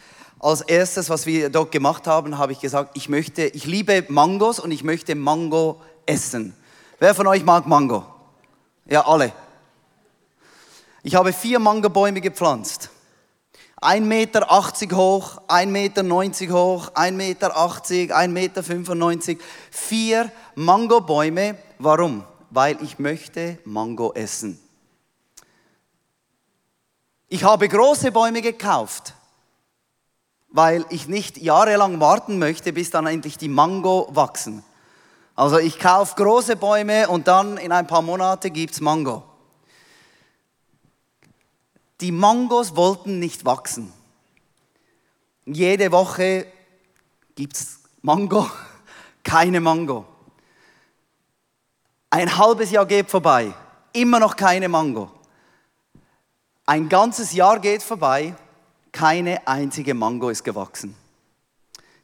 als 0.40 0.60
erstes, 0.60 1.08
was 1.08 1.24
wir 1.24 1.48
dort 1.48 1.72
gemacht 1.72 2.06
haben, 2.06 2.36
habe 2.36 2.52
ich 2.52 2.60
gesagt, 2.60 2.98
ich 2.98 3.08
möchte, 3.08 3.46
ich 3.46 3.64
liebe 3.64 4.04
Mangos 4.08 4.60
und 4.60 4.72
ich 4.72 4.84
möchte 4.84 5.14
Mango 5.14 5.80
essen. 6.04 6.54
Wer 6.98 7.14
von 7.14 7.26
euch 7.26 7.46
mag 7.46 7.66
Mango? 7.66 8.04
Ja, 8.84 9.06
alle. 9.06 9.32
Ich 11.06 11.14
habe 11.16 11.34
vier 11.34 11.58
Mangobäume 11.58 12.22
gepflanzt. 12.22 12.88
1,80 13.82 14.00
Meter 14.00 14.48
hoch, 14.96 15.38
1,90 15.48 15.66
Meter 15.66 16.54
hoch, 16.54 16.88
1,80 16.94 17.12
Meter, 17.12 18.62
1,95 18.62 19.28
Meter. 19.28 19.44
Vier 19.70 20.32
Mangobäume. 20.54 21.58
Warum? 21.78 22.24
Weil 22.48 22.82
ich 22.82 22.98
möchte 22.98 23.58
Mango 23.66 24.14
essen. 24.14 24.58
Ich 27.28 27.44
habe 27.44 27.68
große 27.68 28.10
Bäume 28.10 28.40
gekauft, 28.40 29.12
weil 30.48 30.86
ich 30.88 31.06
nicht 31.06 31.36
jahrelang 31.36 32.00
warten 32.00 32.38
möchte, 32.38 32.72
bis 32.72 32.90
dann 32.90 33.06
endlich 33.06 33.36
die 33.36 33.50
Mango 33.50 34.08
wachsen. 34.10 34.64
Also 35.34 35.58
ich 35.58 35.78
kaufe 35.78 36.14
große 36.14 36.56
Bäume 36.56 37.08
und 37.08 37.28
dann 37.28 37.58
in 37.58 37.72
ein 37.72 37.86
paar 37.86 38.00
Monate 38.00 38.50
gibt's 38.50 38.80
Mango. 38.80 39.33
Die 42.00 42.12
Mangos 42.12 42.74
wollten 42.76 43.18
nicht 43.18 43.44
wachsen. 43.44 43.92
Jede 45.46 45.92
Woche 45.92 46.46
gibt 47.34 47.56
es 47.56 47.80
Mango, 48.02 48.50
keine 49.22 49.60
Mango. 49.60 50.06
Ein 52.10 52.36
halbes 52.36 52.70
Jahr 52.70 52.86
geht 52.86 53.10
vorbei, 53.10 53.52
immer 53.92 54.20
noch 54.20 54.36
keine 54.36 54.68
Mango. 54.68 55.10
Ein 56.66 56.88
ganzes 56.88 57.32
Jahr 57.32 57.58
geht 57.60 57.82
vorbei, 57.82 58.34
keine 58.92 59.46
einzige 59.46 59.94
Mango 59.94 60.30
ist 60.30 60.44
gewachsen. 60.44 60.96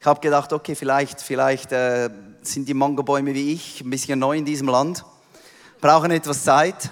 Ich 0.01 0.07
habe 0.07 0.21
gedacht, 0.21 0.53
okay, 0.53 0.75
vielleicht, 0.75 1.21
vielleicht 1.21 1.73
äh, 1.73 2.11
sind 2.43 2.69
die 2.69 2.75
Mangobäume 2.75 3.35
wie 3.35 3.53
ich 3.53 3.81
ein 3.83 3.91
bisschen 3.91 4.19
neu 4.19 4.37
in 4.37 4.45
diesem 4.45 4.69
Land, 4.69 5.05
brauchen 5.81 6.11
etwas 6.11 6.45
Zeit 6.45 6.91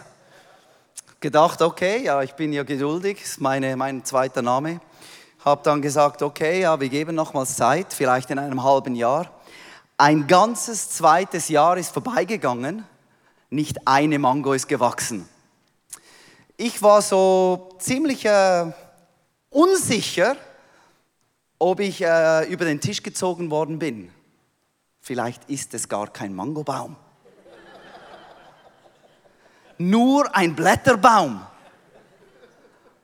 gedacht, 1.20 1.62
okay, 1.62 2.04
ja, 2.04 2.22
ich 2.22 2.34
bin 2.34 2.52
ja 2.52 2.62
geduldig, 2.62 3.22
ist 3.22 3.40
meine, 3.40 3.76
mein 3.76 4.04
zweiter 4.04 4.42
Name. 4.42 4.80
Habe 5.44 5.62
dann 5.64 5.82
gesagt, 5.82 6.22
okay, 6.22 6.60
ja, 6.60 6.78
wir 6.80 6.88
geben 6.88 7.14
nochmals 7.14 7.56
Zeit, 7.56 7.92
vielleicht 7.92 8.30
in 8.30 8.38
einem 8.38 8.62
halben 8.62 8.94
Jahr. 8.94 9.30
Ein 9.96 10.26
ganzes 10.26 10.90
zweites 10.90 11.48
Jahr 11.48 11.76
ist 11.76 11.92
vorbeigegangen, 11.92 12.84
nicht 13.50 13.87
eine 13.87 14.18
Mango 14.18 14.52
ist 14.52 14.68
gewachsen. 14.68 15.28
Ich 16.56 16.82
war 16.82 17.02
so 17.02 17.75
ziemlich 17.78 18.25
äh, 18.25 18.72
unsicher, 19.50 20.37
ob 21.58 21.80
ich 21.80 22.02
äh, 22.02 22.44
über 22.44 22.64
den 22.64 22.80
Tisch 22.80 23.02
gezogen 23.02 23.50
worden 23.50 23.78
bin. 23.78 24.12
Vielleicht 25.00 25.48
ist 25.48 25.75
es 25.75 25.88
gar 25.88 26.08
kein 26.08 26.34
Mangobaum 26.34 26.96
nur 29.78 30.35
ein 30.35 30.54
Blätterbaum. 30.54 31.40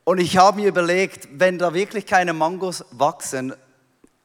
Und 0.03 0.19
ich 0.19 0.37
habe 0.37 0.61
mir 0.61 0.67
überlegt, 0.67 1.27
wenn 1.31 1.57
da 1.57 1.73
wirklich 1.73 2.05
keine 2.05 2.33
Mangos 2.33 2.85
wachsen, 2.91 3.53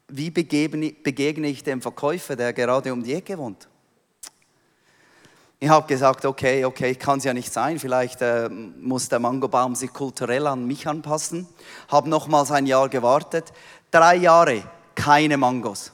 wie 0.09 0.31
begegne 0.31 1.47
ich 1.47 1.63
dem 1.63 1.81
Verkäufer, 1.81 2.37
der 2.37 2.53
gerade 2.53 2.93
um 2.93 3.03
die 3.03 3.15
Ecke 3.15 3.39
wohnt? 3.39 3.69
Ich 5.63 5.69
habe 5.69 5.87
gesagt, 5.87 6.25
okay, 6.25 6.65
okay, 6.65 6.95
kann 6.95 7.19
es 7.19 7.25
ja 7.25 7.35
nicht 7.35 7.53
sein. 7.53 7.79
Vielleicht 7.79 8.23
äh, 8.23 8.49
muss 8.49 9.11
der 9.11 9.19
Mangobaum 9.19 9.75
sich 9.75 9.93
kulturell 9.93 10.47
an 10.47 10.67
mich 10.67 10.89
anpassen. 10.89 11.47
Habe 11.89 12.09
nochmals 12.09 12.51
ein 12.51 12.67
Jahr 12.67 12.89
gewartet. 12.89 13.53
Drei 13.91 14.17
Jahre, 14.17 14.63
keine 14.95 15.37
Mangos. 15.37 15.93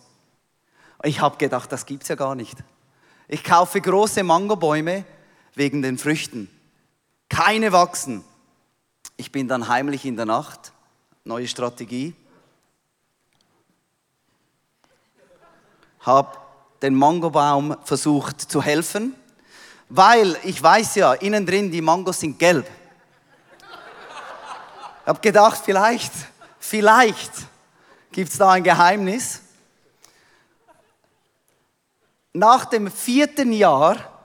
Ich 1.03 1.21
habe 1.21 1.37
gedacht, 1.37 1.71
das 1.73 1.85
gibt 1.85 2.05
es 2.05 2.09
ja 2.09 2.15
gar 2.15 2.37
nicht. 2.37 2.59
Ich 3.27 3.43
kaufe 3.43 3.81
große 3.81 4.23
Mangobäume 4.23 5.05
wegen 5.57 5.83
den 5.83 5.99
Früchten. 5.99 6.49
Keine 7.29 7.73
wachsen. 7.73 8.25
Ich 9.17 9.33
bin 9.33 9.49
dann 9.49 9.67
heimlich 9.67 10.05
in 10.05 10.15
der 10.15 10.27
Nacht, 10.27 10.73
neue 11.25 11.49
Strategie, 11.49 12.15
habe 15.99 16.39
den 16.81 16.95
Mangobaum 16.95 17.77
versucht 17.83 18.41
zu 18.41 18.63
helfen, 18.63 19.17
weil 19.89 20.39
ich 20.45 20.63
weiß 20.63 20.95
ja, 20.95 21.15
innen 21.15 21.45
drin 21.45 21.73
die 21.73 21.81
Mangos 21.81 22.21
sind 22.21 22.39
gelb. 22.39 22.71
Ich 25.01 25.07
habe 25.09 25.21
gedacht, 25.21 25.63
vielleicht, 25.65 26.13
vielleicht 26.61 27.33
gibt 28.13 28.31
es 28.31 28.39
da 28.39 28.53
ein 28.53 28.63
Geheimnis. 28.63 29.41
nach 32.37 32.67
dem 32.67 32.91
vierten 32.91 33.51
Jahr 33.51 34.16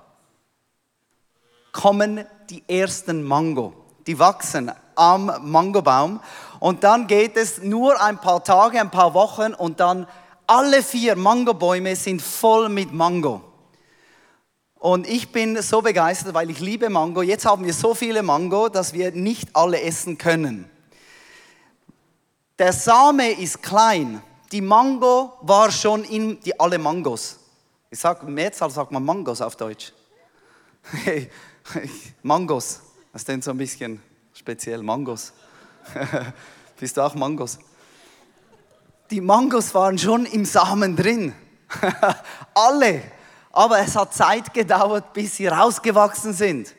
kommen 1.72 2.26
die 2.50 2.64
ersten 2.68 3.24
Mango. 3.24 3.74
Die 4.08 4.18
wachsen 4.20 4.72
am 4.96 5.32
Mangobaum. 5.42 6.20
Und 6.60 6.84
dann 6.84 7.08
geht 7.08 7.38
es 7.38 7.62
nur 7.62 8.02
ein 8.02 8.20
paar 8.20 8.44
Tage, 8.44 8.80
ein 8.80 8.92
paar 8.92 9.14
Wochen 9.14 9.54
und 9.54 9.80
dann 9.80 10.08
alle 10.48 10.84
vier 10.84 11.16
Mangobäume 11.16 11.96
sind 11.96 12.22
voll 12.22 12.70
mit 12.70 12.94
Mango. 12.94 13.42
Und 14.76 15.08
ich 15.08 15.32
bin 15.32 15.62
so 15.62 15.82
begeistert, 15.82 16.34
weil 16.34 16.50
ich 16.50 16.60
liebe 16.60 16.90
Mango. 16.90 17.22
Jetzt 17.22 17.46
haben 17.46 17.66
wir 17.66 17.74
so 17.74 17.94
viele 17.94 18.24
Mango, 18.24 18.68
dass 18.68 18.94
wir 18.94 19.12
nicht 19.12 19.56
alle 19.56 19.82
essen 19.82 20.18
können. 20.18 20.70
Der 22.58 22.74
Same 22.74 23.32
ist 23.32 23.62
klein. 23.62 24.22
Die 24.52 24.62
Mango 24.62 25.34
war 25.42 25.72
schon 25.72 26.04
in 26.04 26.40
die 26.42 26.60
alle 26.60 26.78
Mangos. 26.78 27.40
Ich 27.90 28.00
sage 28.00 28.26
Mehrzahl 28.26 28.70
sagt 28.70 28.92
man 28.92 29.04
Mangos 29.04 29.42
auf 29.42 29.56
Deutsch. 29.56 29.94
Mangos. 32.24 32.82
Das 33.14 33.26
denn 33.26 33.42
so 33.42 33.52
ein 33.52 33.58
bisschen 33.58 34.02
speziell 34.34 34.82
Mangos. 34.82 35.34
Bist 36.80 36.98
du 36.98 37.02
auch 37.02 37.16
Mangos? 37.16 37.60
Die 39.10 39.22
Mangos 39.22 39.74
waren 39.74 39.98
schon 39.98 40.26
im 40.26 40.46
Samen 40.46 40.96
drin. 40.96 41.34
Alle. 42.54 43.02
Aber 43.52 43.80
es 43.80 43.96
hat 43.96 44.14
Zeit 44.14 44.54
gedauert, 44.54 45.12
bis 45.14 45.36
sie 45.36 45.48
rausgewachsen 45.48 46.34
sind. 46.34 46.74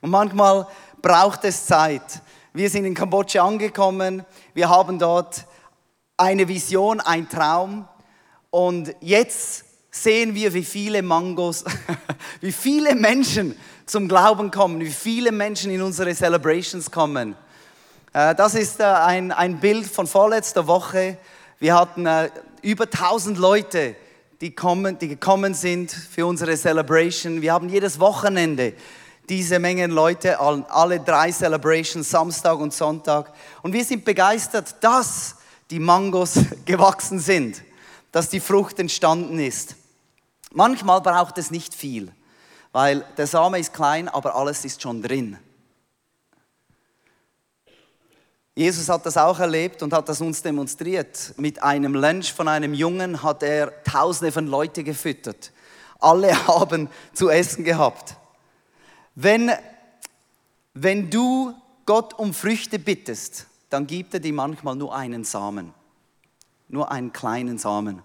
Und 0.00 0.10
manchmal 0.10 0.66
braucht 1.02 1.44
es 1.44 1.66
Zeit. 1.66 2.22
Wir 2.52 2.70
sind 2.70 2.84
in 2.84 2.94
Kambodscha 2.94 3.44
angekommen. 3.44 4.24
Wir 4.54 4.68
haben 4.68 4.98
dort 4.98 5.44
eine 6.16 6.46
Vision, 6.46 7.00
ein 7.00 7.28
Traum. 7.28 7.88
Und 8.50 8.94
jetzt 9.00 9.65
sehen 10.02 10.34
wir, 10.34 10.52
wie 10.54 10.64
viele 10.64 11.02
Mangos, 11.02 11.64
wie 12.40 12.52
viele 12.52 12.94
Menschen 12.94 13.56
zum 13.86 14.08
Glauben 14.08 14.50
kommen, 14.50 14.80
wie 14.80 14.90
viele 14.90 15.32
Menschen 15.32 15.70
in 15.70 15.82
unsere 15.82 16.14
Celebrations 16.14 16.90
kommen. 16.90 17.36
Äh, 18.12 18.34
das 18.34 18.54
ist 18.54 18.80
äh, 18.80 18.84
ein, 18.84 19.32
ein 19.32 19.60
Bild 19.60 19.86
von 19.86 20.06
vorletzter 20.06 20.66
Woche. 20.66 21.18
Wir 21.58 21.74
hatten 21.74 22.06
äh, 22.06 22.30
über 22.62 22.84
1000 22.84 23.38
Leute, 23.38 23.96
die, 24.40 24.54
kommen, 24.54 24.98
die 24.98 25.08
gekommen 25.08 25.54
sind 25.54 25.90
für 25.90 26.26
unsere 26.26 26.56
Celebration. 26.56 27.40
Wir 27.40 27.52
haben 27.52 27.68
jedes 27.68 27.98
Wochenende 27.98 28.74
diese 29.28 29.58
Mengen 29.58 29.90
Leute, 29.90 30.38
alle 30.38 31.00
drei 31.00 31.32
Celebrations, 31.32 32.08
Samstag 32.08 32.58
und 32.58 32.72
Sonntag. 32.72 33.32
Und 33.62 33.72
wir 33.72 33.84
sind 33.84 34.04
begeistert, 34.04 34.76
dass 34.80 35.36
die 35.70 35.80
Mangos 35.80 36.34
gewachsen 36.64 37.18
sind, 37.18 37.62
dass 38.12 38.28
die 38.28 38.40
Frucht 38.40 38.78
entstanden 38.78 39.38
ist. 39.38 39.74
Manchmal 40.52 41.00
braucht 41.00 41.38
es 41.38 41.50
nicht 41.50 41.74
viel, 41.74 42.12
weil 42.72 43.04
der 43.16 43.26
Same 43.26 43.58
ist 43.58 43.72
klein, 43.72 44.08
aber 44.08 44.36
alles 44.36 44.64
ist 44.64 44.82
schon 44.82 45.02
drin. 45.02 45.38
Jesus 48.58 48.88
hat 48.88 49.04
das 49.04 49.18
auch 49.18 49.38
erlebt 49.38 49.82
und 49.82 49.92
hat 49.92 50.08
das 50.08 50.22
uns 50.22 50.40
demonstriert. 50.40 51.34
Mit 51.36 51.62
einem 51.62 51.94
Lunch 51.94 52.32
von 52.32 52.48
einem 52.48 52.72
Jungen 52.72 53.22
hat 53.22 53.42
er 53.42 53.82
Tausende 53.84 54.32
von 54.32 54.46
Leuten 54.46 54.82
gefüttert. 54.82 55.52
Alle 55.98 56.34
haben 56.48 56.88
zu 57.12 57.28
essen 57.28 57.64
gehabt. 57.64 58.16
Wenn, 59.14 59.52
wenn 60.72 61.10
du 61.10 61.52
Gott 61.84 62.14
um 62.14 62.32
Früchte 62.32 62.78
bittest, 62.78 63.46
dann 63.68 63.86
gibt 63.86 64.14
er 64.14 64.20
dir 64.20 64.32
manchmal 64.32 64.74
nur 64.74 64.94
einen 64.94 65.24
Samen. 65.24 65.74
Nur 66.68 66.90
einen 66.90 67.12
kleinen 67.12 67.58
Samen. 67.58 68.02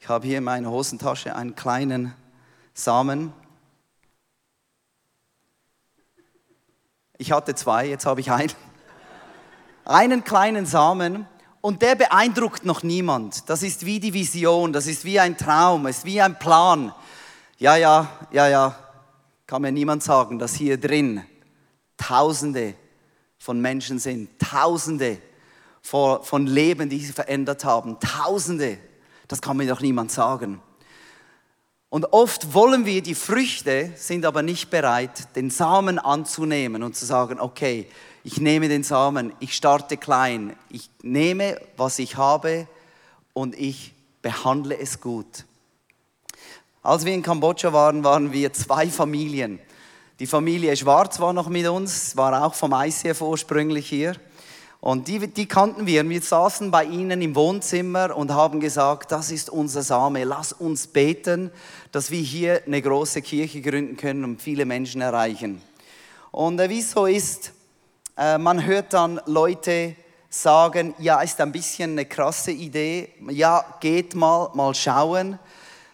Ich 0.00 0.08
habe 0.08 0.26
hier 0.26 0.38
in 0.38 0.44
meiner 0.44 0.70
Hosentasche 0.70 1.34
einen 1.34 1.54
kleinen 1.54 2.14
Samen. 2.74 3.32
Ich 7.16 7.32
hatte 7.32 7.54
zwei, 7.54 7.86
jetzt 7.86 8.06
habe 8.06 8.20
ich 8.20 8.30
einen 8.30 8.52
einen 9.84 10.24
kleinen 10.24 10.66
Samen 10.66 11.26
und 11.60 11.82
der 11.82 11.94
beeindruckt 11.94 12.64
noch 12.64 12.82
niemand. 12.82 13.48
Das 13.48 13.62
ist 13.62 13.84
wie 13.86 14.00
die 14.00 14.12
Vision, 14.12 14.72
das 14.72 14.86
ist 14.86 15.04
wie 15.04 15.20
ein 15.20 15.36
Traum, 15.36 15.86
es 15.86 15.98
ist 15.98 16.04
wie 16.04 16.20
ein 16.20 16.38
Plan. 16.38 16.94
Ja, 17.58 17.76
ja, 17.76 18.08
ja, 18.32 18.48
ja, 18.48 18.76
kann 19.46 19.62
mir 19.62 19.72
niemand 19.72 20.02
sagen, 20.02 20.38
dass 20.38 20.54
hier 20.54 20.78
drin 20.78 21.24
Tausende 21.96 22.74
von 23.38 23.60
Menschen 23.60 23.98
sind, 23.98 24.38
Tausende 24.38 25.18
von 25.84 26.46
Leben, 26.46 26.88
die 26.88 26.98
sich 26.98 27.14
verändert 27.14 27.64
haben, 27.64 27.98
Tausende. 28.00 28.78
Das 29.28 29.40
kann 29.40 29.56
mir 29.58 29.68
doch 29.68 29.80
niemand 29.80 30.10
sagen. 30.10 30.60
Und 31.90 32.12
oft 32.12 32.54
wollen 32.54 32.86
wir 32.86 33.02
die 33.02 33.14
Früchte, 33.14 33.92
sind 33.94 34.26
aber 34.26 34.42
nicht 34.42 34.70
bereit, 34.70 35.36
den 35.36 35.50
Samen 35.50 35.98
anzunehmen 36.00 36.82
und 36.82 36.96
zu 36.96 37.06
sagen, 37.06 37.38
okay, 37.38 37.86
ich 38.24 38.40
nehme 38.40 38.68
den 38.68 38.82
Samen, 38.82 39.32
ich 39.38 39.54
starte 39.54 39.96
klein, 39.96 40.56
ich 40.70 40.90
nehme, 41.02 41.60
was 41.76 41.98
ich 41.98 42.16
habe 42.16 42.66
und 43.32 43.54
ich 43.54 43.94
behandle 44.22 44.76
es 44.78 45.00
gut. 45.00 45.44
Als 46.82 47.04
wir 47.04 47.12
in 47.12 47.22
Kambodscha 47.22 47.72
waren, 47.72 48.02
waren 48.02 48.32
wir 48.32 48.52
zwei 48.52 48.88
Familien. 48.88 49.60
Die 50.18 50.26
Familie 50.26 50.76
Schwarz 50.76 51.20
war 51.20 51.32
noch 51.32 51.48
mit 51.48 51.66
uns, 51.68 52.16
war 52.16 52.44
auch 52.44 52.54
vom 52.54 52.72
ICF 52.72 53.20
ursprünglich 53.20 53.88
hier. 53.88 54.16
Und 54.84 55.08
die, 55.08 55.18
die 55.28 55.46
kannten 55.46 55.86
wir. 55.86 56.06
Wir 56.06 56.20
saßen 56.20 56.70
bei 56.70 56.84
ihnen 56.84 57.22
im 57.22 57.34
Wohnzimmer 57.34 58.14
und 58.14 58.34
haben 58.34 58.60
gesagt, 58.60 59.12
das 59.12 59.30
ist 59.30 59.48
unser 59.48 59.82
Same, 59.82 60.24
lass 60.24 60.52
uns 60.52 60.88
beten, 60.88 61.50
dass 61.90 62.10
wir 62.10 62.20
hier 62.20 62.60
eine 62.66 62.82
große 62.82 63.22
Kirche 63.22 63.62
gründen 63.62 63.96
können 63.96 64.24
und 64.24 64.42
viele 64.42 64.66
Menschen 64.66 65.00
erreichen. 65.00 65.62
Und 66.32 66.60
äh, 66.60 66.68
wie 66.68 66.80
es 66.80 66.90
so 66.90 67.06
ist, 67.06 67.52
äh, 68.18 68.36
man 68.36 68.66
hört 68.66 68.92
dann 68.92 69.22
Leute 69.24 69.96
sagen, 70.28 70.94
ja, 70.98 71.22
ist 71.22 71.40
ein 71.40 71.50
bisschen 71.50 71.92
eine 71.92 72.04
krasse 72.04 72.50
Idee, 72.50 73.08
ja, 73.30 73.64
geht 73.80 74.14
mal, 74.14 74.50
mal 74.52 74.74
schauen, 74.74 75.38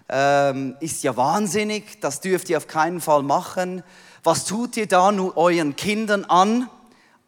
ähm, 0.09 0.75
ist 0.81 1.05
ja 1.05 1.17
wahnsinnig, 1.17 2.01
das 2.01 2.21
dürft 2.21 2.51
ihr 2.51 2.57
auf 2.57 2.67
keinen 2.67 3.01
Fall 3.01 3.23
machen. 3.23 3.85
Was 4.25 4.47
tut 4.47 4.77
ihr 4.77 4.89
da 4.89 5.13
nur 5.13 5.37
euren 5.37 5.77
Kindern 5.77 6.25
an? 6.25 6.69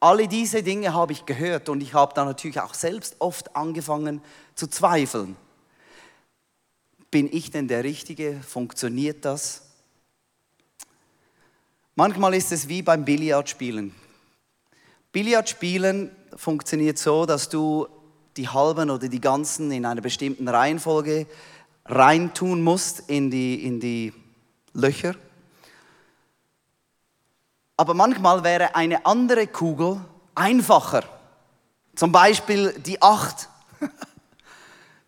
Alle 0.03 0.27
diese 0.27 0.65
Dinge 0.65 0.95
habe 0.95 1.13
ich 1.13 1.27
gehört 1.27 1.69
und 1.69 1.81
ich 1.81 1.95
habe 1.95 2.13
da 2.13 2.25
natürlich 2.25 2.59
auch 2.59 2.75
selbst 2.75 3.15
oft 3.21 3.55
angefangen 3.55 4.21
zu 4.57 4.67
zweifeln. 4.67 5.37
Bin 7.13 7.33
ich 7.33 7.53
denn 7.53 7.69
der 7.69 7.85
Richtige? 7.85 8.41
Funktioniert 8.43 9.25
das? 9.25 9.63
Manchmal 11.95 12.35
ist 12.35 12.51
es 12.51 12.67
wie 12.67 12.83
beim 12.83 13.05
Billardspielen. 13.05 13.95
Billardspielen 15.13 16.11
funktioniert 16.35 16.99
so, 16.99 17.25
dass 17.25 17.49
du 17.49 17.87
die 18.37 18.49
halben 18.49 18.91
oder 18.91 19.07
die 19.07 19.21
ganzen 19.21 19.71
in 19.71 19.87
einer 19.87 20.01
bestimmten 20.01 20.49
Reihenfolge 20.49 21.29
reintun 21.85 22.61
musst 22.61 23.09
in 23.09 23.31
die, 23.31 23.65
in 23.65 23.79
die 23.79 24.13
Löcher. 24.73 25.15
Aber 27.83 27.95
manchmal 27.95 28.45
wäre 28.45 28.77
eine 28.77 29.05
andere 29.05 29.49
Kugel 29.49 30.01
einfacher. 30.37 31.03
Zum 31.97 32.13
Beispiel 32.13 32.73
die 32.79 33.03
acht. 33.03 33.49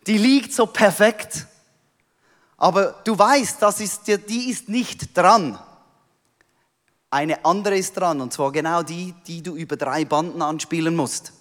Die 0.09 0.19
liegt 0.19 0.53
so 0.53 0.67
perfekt. 0.67 1.47
Aber 2.57 3.01
du 3.05 3.17
weißt, 3.17 3.63
das 3.63 3.79
ist, 3.79 4.09
die 4.09 4.51
ist 4.51 4.69
nicht 4.69 5.17
dran. 5.17 5.57
Eine 7.11 7.45
andere 7.45 7.77
ist 7.79 7.93
dran, 7.93 8.21
und 8.21 8.33
zwar 8.33 8.51
genau 8.51 8.83
die, 8.83 9.15
die 9.29 9.41
du 9.41 9.55
über 9.55 9.77
drei 9.77 10.05
Banden 10.05 10.43
anspielen 10.43 10.97
musst. 10.97 11.33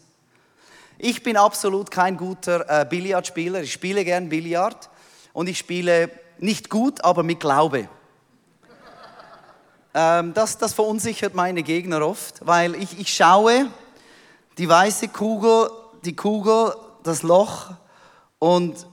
Ich 1.00 1.24
bin 1.24 1.36
absolut 1.36 1.90
kein 1.90 2.16
guter 2.16 2.70
äh, 2.70 2.86
Billardspieler. 2.86 3.64
Ich 3.64 3.74
spiele 3.74 4.06
gern 4.06 4.30
Billard 4.30 4.88
und 5.34 5.50
ich 5.50 5.58
spiele 5.58 6.12
nicht 6.38 6.70
gut, 6.70 7.04
aber 7.04 7.24
mit 7.24 7.40
Glaube. 7.40 7.90
Ähm, 9.94 10.34
das, 10.34 10.58
das 10.58 10.74
verunsichert 10.74 11.36
meine 11.36 11.64
Gegner 11.64 12.06
oft, 12.06 12.46
weil 12.46 12.76
ich, 12.76 13.00
ich 13.00 13.14
schaue 13.14 13.68
die 14.58 14.68
weiße 14.68 15.10
Kugel, 15.10 15.70
die 16.04 16.16
Kugel, 16.16 16.74
das 17.04 17.22
Loch 17.24 17.72
und 18.40 18.88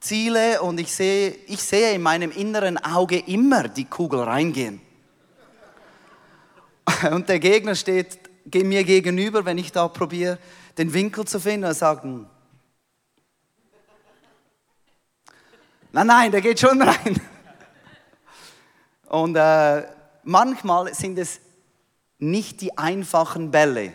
ziele 0.00 0.62
und 0.62 0.78
ich 0.78 0.94
sehe, 0.94 1.30
ich 1.46 1.62
sehe 1.62 1.92
in 1.92 2.02
meinem 2.02 2.30
inneren 2.30 2.78
Auge 2.78 3.18
immer 3.18 3.68
die 3.68 3.84
Kugel 3.84 4.20
reingehen. 4.20 4.80
Und 7.10 7.28
der 7.28 7.40
Gegner 7.40 7.74
steht 7.74 8.20
mir 8.54 8.84
gegenüber, 8.84 9.44
wenn 9.44 9.58
ich 9.58 9.72
da 9.72 9.88
probiere, 9.88 10.38
den 10.78 10.92
Winkel 10.94 11.24
zu 11.24 11.40
finden 11.40 11.66
und 11.66 11.74
sagt, 11.74 12.04
hm. 12.04 12.26
nein, 15.90 16.06
nein, 16.06 16.30
der 16.30 16.40
geht 16.40 16.60
schon 16.60 16.80
rein. 16.88 17.20
Und 19.08 19.36
äh, 19.36 19.95
manchmal 20.26 20.92
sind 20.94 21.18
es 21.18 21.40
nicht 22.18 22.60
die 22.60 22.76
einfachen 22.76 23.50
Bälle, 23.50 23.94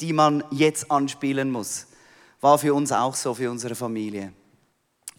die 0.00 0.12
man 0.12 0.42
jetzt 0.50 0.90
anspielen 0.90 1.50
muss. 1.50 1.86
War 2.40 2.58
für 2.58 2.74
uns 2.74 2.90
auch 2.90 3.14
so, 3.14 3.34
für 3.34 3.50
unsere 3.50 3.74
Familie. 3.74 4.32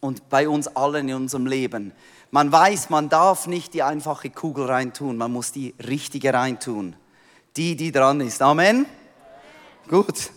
Und 0.02 0.28
bei 0.30 0.50
uns 0.50 0.68
allen 0.68 1.08
in 1.08 1.16
unserem 1.16 1.46
Leben. 1.46 1.94
Man 2.32 2.52
weiß, 2.52 2.90
man 2.90 3.08
darf 3.08 3.48
nicht 3.48 3.74
die 3.74 3.84
einfache 3.84 4.30
Kugel 4.30 4.66
reintun, 4.66 5.16
man 5.16 5.32
muss 5.32 5.52
die 5.52 5.74
richtige 5.88 6.34
reintun. 6.34 6.96
Die, 7.56 7.76
die 7.76 7.92
dran 7.92 8.20
ist. 8.20 8.42
Amen? 8.42 8.86
Gut. 9.88 10.32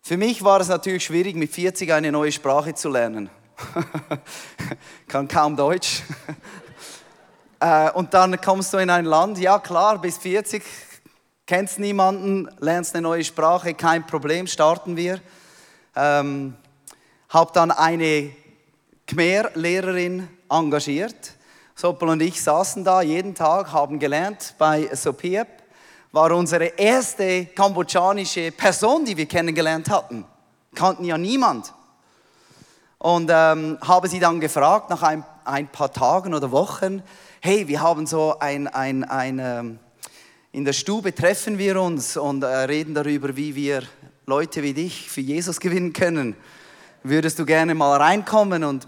Für 0.00 0.16
mich 0.16 0.42
war 0.42 0.60
es 0.60 0.68
natürlich 0.68 1.04
schwierig, 1.04 1.36
mit 1.36 1.52
40 1.52 1.92
eine 1.92 2.12
neue 2.12 2.32
Sprache 2.32 2.74
zu 2.74 2.88
lernen. 2.88 3.28
Kann 5.08 5.28
kaum 5.28 5.56
Deutsch. 5.56 6.02
Äh, 7.62 7.92
und 7.92 8.12
dann 8.12 8.40
kommst 8.40 8.72
du 8.72 8.78
in 8.78 8.90
ein 8.90 9.04
Land, 9.04 9.38
ja 9.38 9.60
klar, 9.60 10.00
bis 10.00 10.18
40, 10.18 10.64
kennst 11.46 11.78
niemanden, 11.78 12.50
lernst 12.58 12.92
eine 12.96 13.02
neue 13.02 13.22
Sprache, 13.22 13.74
kein 13.74 14.04
Problem, 14.04 14.48
starten 14.48 14.96
wir. 14.96 15.20
Ähm, 15.94 16.56
hab 17.28 17.52
dann 17.52 17.70
eine 17.70 18.32
Khmer-Lehrerin 19.06 20.28
engagiert. 20.50 21.34
Sopel 21.76 22.08
und 22.08 22.20
ich 22.20 22.42
saßen 22.42 22.82
da 22.82 23.00
jeden 23.00 23.32
Tag, 23.32 23.72
haben 23.72 24.00
gelernt 24.00 24.56
bei 24.58 24.90
Sopiep. 24.92 25.46
War 26.10 26.32
unsere 26.32 26.64
erste 26.64 27.46
kambodschanische 27.46 28.50
Person, 28.50 29.04
die 29.04 29.16
wir 29.16 29.26
kennengelernt 29.26 29.88
hatten. 29.88 30.24
Kannten 30.74 31.04
ja 31.04 31.16
niemand. 31.16 31.72
Und 32.98 33.30
ähm, 33.32 33.78
habe 33.82 34.08
sie 34.08 34.18
dann 34.18 34.40
gefragt, 34.40 34.90
nach 34.90 35.02
ein, 35.04 35.24
ein 35.44 35.68
paar 35.68 35.92
Tagen 35.92 36.34
oder 36.34 36.50
Wochen, 36.50 37.04
hey, 37.44 37.66
wir 37.66 37.80
haben 37.80 38.06
so 38.06 38.38
ein, 38.38 38.68
ein, 38.68 39.02
ein 39.02 39.40
ähm, 39.40 39.78
in 40.52 40.64
der 40.64 40.72
Stube 40.72 41.12
treffen 41.12 41.58
wir 41.58 41.80
uns 41.80 42.16
und 42.16 42.44
äh, 42.44 42.46
reden 42.46 42.94
darüber, 42.94 43.36
wie 43.36 43.56
wir 43.56 43.82
Leute 44.26 44.62
wie 44.62 44.72
dich 44.72 45.10
für 45.10 45.22
Jesus 45.22 45.58
gewinnen 45.58 45.92
können. 45.92 46.36
Würdest 47.02 47.40
du 47.40 47.44
gerne 47.44 47.74
mal 47.74 48.00
reinkommen 48.00 48.62
und 48.62 48.86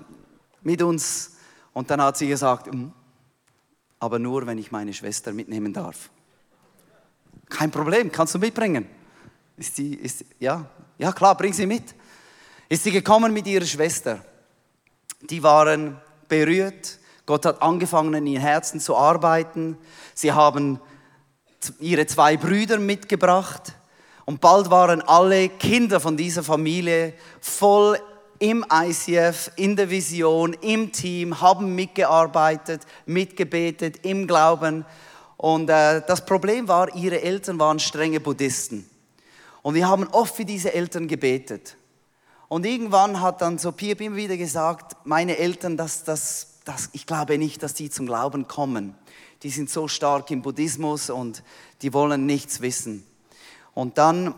mit 0.63 0.83
uns? 0.83 1.33
Und 1.73 1.91
dann 1.91 2.01
hat 2.01 2.17
sie 2.17 2.29
gesagt, 2.29 2.73
mm, 2.73 2.93
aber 3.99 4.21
nur, 4.21 4.47
wenn 4.47 4.59
ich 4.59 4.71
meine 4.71 4.93
Schwester 4.93 5.33
mitnehmen 5.33 5.73
darf. 5.73 6.11
Kein 7.49 7.73
Problem, 7.73 8.13
kannst 8.13 8.37
du 8.37 8.39
mitbringen. 8.39 8.87
Ist 9.57 9.75
sie, 9.75 9.95
ist, 9.95 10.25
ja, 10.39 10.65
ja 10.99 11.11
klar, 11.13 11.37
bring 11.37 11.53
sie 11.53 11.67
mit. 11.67 11.93
Ist 12.69 12.85
sie 12.85 12.93
gekommen 12.93 13.33
mit 13.33 13.49
ihrer 13.49 13.67
Schwester. 13.67 14.25
Die 15.23 15.43
waren 15.43 15.97
berührt, 16.29 17.01
Gott 17.27 17.47
hat 17.47 17.63
angefangen, 17.63 18.15
in 18.15 18.27
ihren 18.27 18.43
Herzen 18.43 18.81
zu 18.81 18.97
arbeiten. 18.97 19.79
Sie 20.15 20.33
haben 20.33 20.79
ihre 21.79 22.07
zwei 22.07 22.37
Brüder 22.37 22.79
mitgebracht. 22.79 23.75
Und 24.27 24.41
bald 24.41 24.71
waren 24.71 25.03
alle 25.03 25.49
Kinder 25.49 26.01
von 26.01 26.17
dieser 26.17 26.43
Familie 26.43 27.15
voll 27.41 27.99
im 28.39 28.65
ICF, 28.71 29.53
in 29.57 29.77
der 29.77 29.89
Vision, 29.89 30.55
im 30.61 30.93
Team, 30.93 31.41
haben 31.41 31.75
mitgearbeitet, 31.75 32.83
mitgebetet, 33.07 34.05
im 34.05 34.27
Glauben. 34.27 34.85
Und 35.37 35.71
äh, 35.71 36.03
das 36.07 36.25
Problem 36.25 36.69
war, 36.69 36.95
ihre 36.95 37.23
Eltern 37.23 37.59
waren 37.59 37.79
strenge 37.79 38.21
Buddhisten. 38.21 38.89
Und 39.63 39.75
wir 39.75 39.89
haben 39.89 40.07
oft 40.09 40.37
für 40.37 40.45
diese 40.45 40.75
Eltern 40.75 41.09
gebetet. 41.09 41.77
Und 42.49 42.67
irgendwann 42.67 43.21
hat 43.21 43.41
dann 43.41 43.59
so 43.59 43.73
Piep 43.73 44.01
immer 44.01 44.17
wieder 44.17 44.37
gesagt, 44.37 44.97
meine 45.05 45.39
Eltern, 45.39 45.77
das, 45.77 46.05
das, 46.05 46.54
das, 46.65 46.91
ich 46.93 47.07
glaube 47.07 47.39
nicht, 47.39 47.63
dass 47.63 47.75
die 47.75 47.91
zum 47.91 48.07
Glauben 48.07 48.49
kommen. 48.49 48.95
Die 49.43 49.51
sind 49.51 49.69
so 49.69 49.89
stark 49.89 50.31
im 50.31 50.43
Buddhismus 50.43 51.11
und 51.11 51.43
die 51.83 51.93
wollen 51.93 52.27
nichts 52.27 52.61
wissen. 52.61 53.07
Und 53.75 53.99
dann 53.99 54.35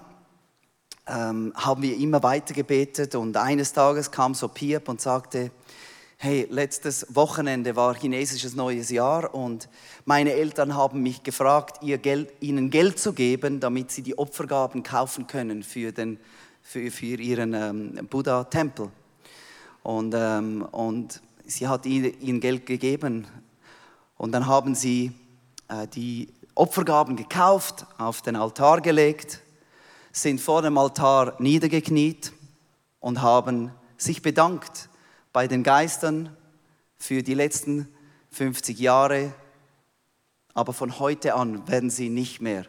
ähm, 1.06 1.52
haben 1.54 1.82
wir 1.82 1.96
immer 1.96 2.22
weiter 2.22 2.52
gebetet 2.52 3.14
und 3.14 3.36
eines 3.36 3.72
Tages 3.72 4.10
kam 4.10 4.34
so 4.34 4.48
Piep 4.48 4.88
und 4.88 5.00
sagte, 5.00 5.52
hey, 6.18 6.46
letztes 6.50 7.06
Wochenende 7.14 7.76
war 7.76 7.94
chinesisches 7.94 8.54
neues 8.54 8.90
Jahr 8.90 9.34
und 9.34 9.68
meine 10.06 10.32
Eltern 10.32 10.74
haben 10.74 11.02
mich 11.02 11.22
gefragt, 11.22 11.82
ihr 11.82 11.98
Geld, 11.98 12.32
ihnen 12.40 12.70
Geld 12.70 12.98
zu 12.98 13.12
geben, 13.12 13.60
damit 13.60 13.90
sie 13.90 14.02
die 14.02 14.18
Opfergaben 14.18 14.82
kaufen 14.82 15.26
können 15.26 15.62
für, 15.62 15.92
den, 15.92 16.18
für, 16.62 16.90
für 16.90 17.20
ihren 17.20 17.54
ähm, 17.54 18.08
Buddha-Tempel. 18.08 18.90
Und, 19.82 20.14
ähm, 20.16 20.62
und 20.72 21.20
sie 21.46 21.68
hat 21.68 21.86
ihnen 21.86 22.40
Geld 22.40 22.66
gegeben. 22.66 23.26
Und 24.16 24.32
dann 24.32 24.46
haben 24.46 24.74
sie 24.74 25.12
äh, 25.68 25.86
die 25.88 26.28
Opfergaben 26.54 27.16
gekauft, 27.16 27.86
auf 27.98 28.22
den 28.22 28.36
Altar 28.36 28.80
gelegt, 28.80 29.40
sind 30.12 30.40
vor 30.40 30.62
dem 30.62 30.78
Altar 30.78 31.36
niedergekniet 31.38 32.32
und 33.00 33.20
haben 33.20 33.70
sich 33.98 34.22
bedankt 34.22 34.88
bei 35.32 35.46
den 35.46 35.62
Geistern 35.62 36.34
für 36.96 37.22
die 37.22 37.34
letzten 37.34 37.88
50 38.30 38.78
Jahre. 38.78 39.34
Aber 40.54 40.72
von 40.72 40.98
heute 40.98 41.34
an 41.34 41.68
werden 41.68 41.90
sie 41.90 42.08
nicht 42.08 42.40
mehr 42.40 42.64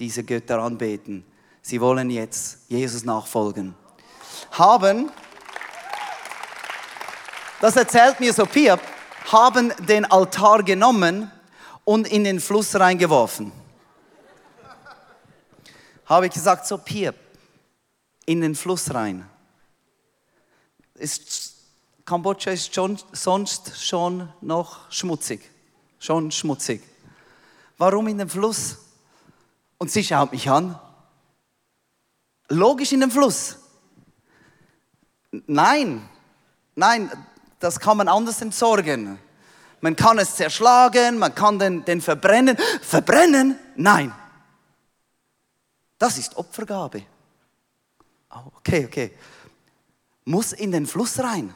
diese 0.00 0.24
Götter 0.24 0.60
anbeten. 0.60 1.24
Sie 1.62 1.80
wollen 1.80 2.10
jetzt 2.10 2.68
Jesus 2.68 3.04
nachfolgen. 3.04 3.74
Haben 4.50 5.10
das 7.60 7.76
erzählt 7.76 8.20
mir 8.20 8.32
Sophia, 8.32 8.78
haben 9.32 9.72
den 9.86 10.04
Altar 10.04 10.62
genommen 10.62 11.30
und 11.84 12.06
in 12.06 12.24
den 12.24 12.40
Fluss 12.40 12.74
reingeworfen. 12.74 13.52
Habe 16.06 16.26
ich 16.26 16.32
gesagt, 16.32 16.66
Sophia, 16.66 17.12
in 18.24 18.40
den 18.40 18.54
Fluss 18.54 18.94
rein. 18.94 19.28
Ist, 20.94 21.54
Kambodscha 22.04 22.50
ist 22.50 22.74
schon, 22.74 22.98
sonst 23.12 23.82
schon 23.82 24.32
noch 24.40 24.90
schmutzig. 24.90 25.50
Schon 25.98 26.30
schmutzig. 26.30 26.82
Warum 27.76 28.08
in 28.08 28.18
den 28.18 28.28
Fluss? 28.28 28.78
Und 29.78 29.90
sie 29.90 30.02
schaut 30.02 30.32
mich 30.32 30.48
an. 30.48 30.78
Logisch 32.48 32.92
in 32.92 33.00
den 33.00 33.10
Fluss. 33.10 33.56
Nein, 35.30 36.08
nein, 36.74 37.10
das 37.58 37.80
kann 37.80 37.96
man 37.96 38.08
anders 38.08 38.40
entsorgen. 38.40 39.18
Man 39.80 39.94
kann 39.94 40.18
es 40.18 40.36
zerschlagen, 40.36 41.18
man 41.18 41.34
kann 41.34 41.58
den, 41.58 41.84
den 41.84 42.00
verbrennen. 42.00 42.56
Verbrennen? 42.82 43.58
Nein. 43.76 44.12
Das 45.98 46.18
ist 46.18 46.36
Opfergabe. 46.36 47.02
Oh, 48.30 48.50
okay, 48.56 48.86
okay. 48.86 49.12
Muss 50.24 50.52
in 50.52 50.72
den 50.72 50.86
Fluss 50.86 51.18
rein. 51.20 51.54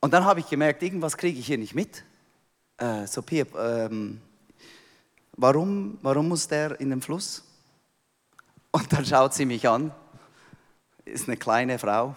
Und 0.00 0.12
dann 0.12 0.24
habe 0.24 0.40
ich 0.40 0.48
gemerkt, 0.48 0.82
irgendwas 0.82 1.16
kriege 1.16 1.38
ich 1.38 1.46
hier 1.46 1.58
nicht 1.58 1.74
mit. 1.74 2.04
Äh, 2.78 3.06
so, 3.06 3.22
Piep, 3.22 3.54
ähm, 3.54 4.20
warum, 5.36 5.98
warum 6.02 6.28
muss 6.28 6.48
der 6.48 6.80
in 6.80 6.90
den 6.90 7.02
Fluss? 7.02 7.44
Und 8.70 8.90
dann 8.92 9.04
schaut 9.04 9.34
sie 9.34 9.44
mich 9.44 9.68
an. 9.68 9.92
Ist 11.04 11.28
eine 11.28 11.36
kleine 11.36 11.78
Frau, 11.78 12.16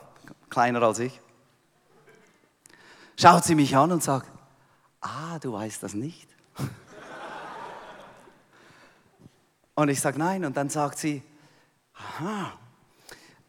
kleiner 0.50 0.82
als 0.82 1.00
ich 1.00 1.20
schaut 3.18 3.44
sie 3.44 3.56
mich 3.56 3.76
an 3.76 3.92
und 3.92 4.04
sagt, 4.04 4.30
ah, 5.02 5.40
du 5.40 5.54
weißt 5.54 5.84
das 5.84 5.94
nicht. 5.94 6.28
Und 9.76 9.90
ich 9.90 10.00
sage 10.00 10.20
nein 10.20 10.46
und 10.46 10.56
dann 10.56 10.70
sagt 10.70 11.00
sie, 11.00 11.24
aha, 11.94 12.54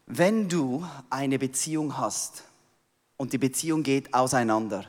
wenn 0.07 0.49
du 0.49 0.85
eine 1.09 1.37
Beziehung 1.37 1.97
hast 1.97 2.43
und 3.17 3.33
die 3.33 3.37
Beziehung 3.37 3.83
geht 3.83 4.13
auseinander, 4.13 4.85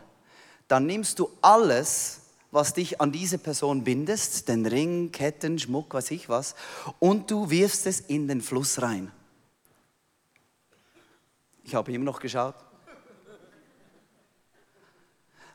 dann 0.68 0.86
nimmst 0.86 1.18
du 1.18 1.30
alles, 1.42 2.22
was 2.50 2.74
dich 2.74 3.00
an 3.00 3.12
diese 3.12 3.38
Person 3.38 3.84
bindest, 3.84 4.48
den 4.48 4.64
Ring, 4.66 5.12
Ketten, 5.12 5.58
Schmuck, 5.58 5.92
was 5.94 6.10
ich 6.10 6.28
was, 6.28 6.54
und 6.98 7.30
du 7.30 7.50
wirfst 7.50 7.86
es 7.86 8.00
in 8.00 8.28
den 8.28 8.40
Fluss 8.40 8.80
rein. 8.80 9.12
Ich 11.64 11.74
habe 11.74 11.92
immer 11.92 12.04
noch 12.04 12.20
geschaut. 12.20 12.54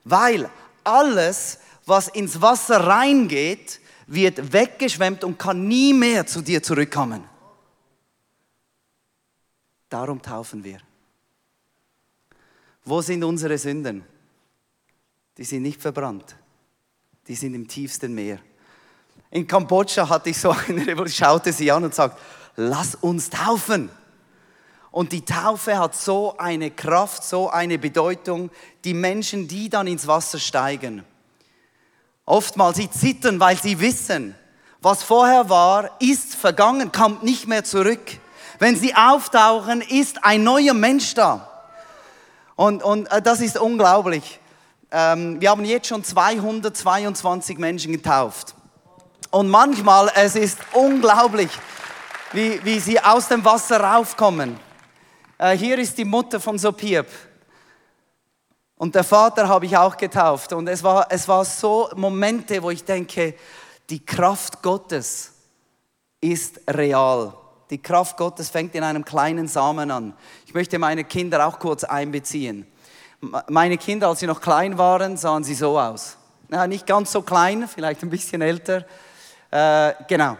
Weil 0.04 0.50
alles, 0.84 1.60
was 1.86 2.08
ins 2.08 2.42
Wasser 2.42 2.86
reingeht, 2.86 3.80
wird 4.08 4.52
weggeschwemmt 4.52 5.24
und 5.24 5.38
kann 5.38 5.68
nie 5.68 5.94
mehr 5.94 6.26
zu 6.26 6.42
dir 6.42 6.62
zurückkommen. 6.62 7.24
Darum 9.90 10.22
taufen 10.22 10.64
wir. 10.64 10.80
Wo 12.84 13.02
sind 13.02 13.24
unsere 13.24 13.58
Sünden? 13.58 14.04
Die 15.38 15.44
sind 15.44 15.64
nicht 15.64 15.82
verbrannt. 15.82 16.36
Die 17.28 17.36
sind 17.36 17.54
im 17.54 17.68
tiefsten 17.68 18.14
Meer. 18.14 18.40
In 19.30 19.48
Kambodscha 19.48 20.08
hatte 20.10 20.30
ich 20.30 20.38
so 20.38 20.52
eine 20.68 20.86
Revolution, 20.86 21.28
schaute 21.28 21.54
sie 21.54 21.72
an 21.72 21.84
und 21.84 21.96
sagte, 21.96 22.22
lass 22.56 22.96
uns 22.96 23.30
taufen. 23.30 23.90
Und 24.92 25.14
die 25.14 25.24
Taufe 25.24 25.80
hat 25.80 25.96
so 25.96 26.38
eine 26.38 26.70
Kraft, 26.70 27.24
so 27.24 27.50
eine 27.50 27.80
Bedeutung. 27.80 28.52
Die 28.84 28.94
Menschen, 28.94 29.48
die 29.48 29.70
dann 29.70 29.88
ins 29.88 30.06
Wasser 30.06 30.38
steigen, 30.38 31.06
oftmals 32.26 32.78
sie 32.78 32.90
zittern, 32.92 33.40
weil 33.40 33.58
sie 33.58 33.80
wissen, 33.80 34.36
was 34.82 35.04
vorher 35.04 35.48
war, 35.50 35.92
ist 36.00 36.36
vergangen, 36.36 36.92
kommt 36.92 37.24
nicht 37.24 37.48
mehr 37.48 37.64
zurück. 37.64 38.20
Wenn 38.60 38.76
sie 38.76 38.96
auftauchen, 38.96 39.82
ist 39.82 40.24
ein 40.24 40.44
neuer 40.44 40.74
Mensch 40.74 41.14
da. 41.14 41.48
Und, 42.56 42.84
und 42.84 43.12
äh, 43.12 43.22
das 43.22 43.42
ist 43.42 43.58
unglaublich. 43.58 44.40
Ähm, 44.92 45.40
wir 45.40 45.52
haben 45.52 45.64
jetzt 45.64 45.88
schon 45.88 46.04
222 46.04 47.58
Menschen 47.58 47.94
getauft. 47.94 48.56
Und 49.30 49.50
manchmal, 49.50 50.12
es 50.16 50.36
ist 50.36 50.60
unglaublich, 50.74 51.50
wie, 52.34 52.64
wie 52.66 52.80
sie 52.80 53.00
aus 53.00 53.30
dem 53.30 53.46
Wasser 53.46 53.80
raufkommen. 53.80 54.60
Äh, 55.42 55.58
hier 55.58 55.80
ist 55.80 55.98
die 55.98 56.06
Mutter 56.06 56.40
von 56.40 56.60
Sopiep. 56.60 57.08
Und 58.76 58.94
der 58.94 59.04
Vater 59.04 59.48
habe 59.48 59.66
ich 59.66 59.76
auch 59.76 59.98
getauft. 59.98 60.54
Und 60.54 60.68
es 60.68 60.84
war, 60.84 61.08
es 61.10 61.28
war 61.28 61.44
so 61.46 61.90
Momente, 61.96 62.62
wo 62.62 62.70
ich 62.70 62.84
denke, 62.84 63.34
die 63.90 64.06
Kraft 64.06 64.62
Gottes 64.62 65.32
ist 66.20 66.62
real. 66.70 67.34
Die 67.72 67.82
Kraft 67.82 68.18
Gottes 68.18 68.52
fängt 68.52 68.76
in 68.76 68.84
einem 68.84 69.04
kleinen 69.04 69.48
Samen 69.48 69.90
an. 69.90 70.14
Ich 70.46 70.54
möchte 70.54 70.78
meine 70.78 71.06
Kinder 71.06 71.48
auch 71.48 71.58
kurz 71.58 71.86
einbeziehen. 71.86 72.68
Meine 73.50 73.80
Kinder, 73.80 74.10
als 74.10 74.20
sie 74.20 74.28
noch 74.28 74.42
klein 74.42 74.78
waren, 74.78 75.18
sahen 75.18 75.44
sie 75.44 75.56
so 75.56 75.80
aus. 75.80 76.18
Ja, 76.52 76.68
nicht 76.68 76.86
ganz 76.86 77.12
so 77.12 77.24
klein, 77.24 77.68
vielleicht 77.68 78.04
ein 78.04 78.12
bisschen 78.12 78.44
älter. 78.44 78.86
Äh, 79.50 79.94
genau. 80.08 80.38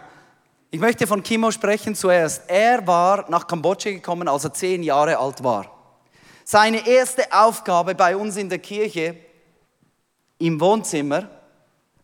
Ich 0.74 0.80
möchte 0.80 1.06
von 1.06 1.22
Kimo 1.22 1.50
sprechen 1.50 1.94
zuerst. 1.94 2.48
Er 2.48 2.86
war 2.86 3.28
nach 3.28 3.46
Kambodscha 3.46 3.90
gekommen, 3.90 4.26
als 4.26 4.44
er 4.44 4.54
zehn 4.54 4.82
Jahre 4.82 5.18
alt 5.18 5.44
war. 5.44 5.70
Seine 6.44 6.88
erste 6.88 7.30
Aufgabe 7.30 7.94
bei 7.94 8.16
uns 8.16 8.38
in 8.38 8.48
der 8.48 8.58
Kirche 8.58 9.14
im 10.38 10.58
Wohnzimmer 10.58 11.28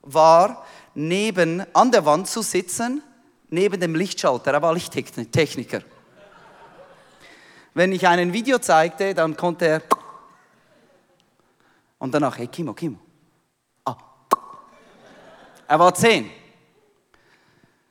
war, 0.03 0.67
neben, 0.95 1.65
an 1.75 1.91
der 1.91 2.05
Wand 2.05 2.29
zu 2.29 2.43
sitzen, 2.43 3.03
neben 3.49 3.81
dem 3.81 3.95
Lichtschalter. 3.95 4.53
Er 4.53 4.61
war 4.61 4.75
Lichttechniker. 4.75 5.81
Wenn 7.73 7.93
ich 7.93 8.07
einen 8.07 8.35
Video 8.35 8.59
zeigte, 8.59 9.15
dann 9.15 9.35
konnte 9.35 9.67
er 9.67 9.83
und 11.97 12.13
danach, 12.13 12.37
hey 12.37 12.49
Kimo, 12.49 12.75
Kimo. 12.75 12.99
Ah. 13.87 13.97
Er 15.67 15.79
war 15.79 15.95
zehn. 15.95 16.31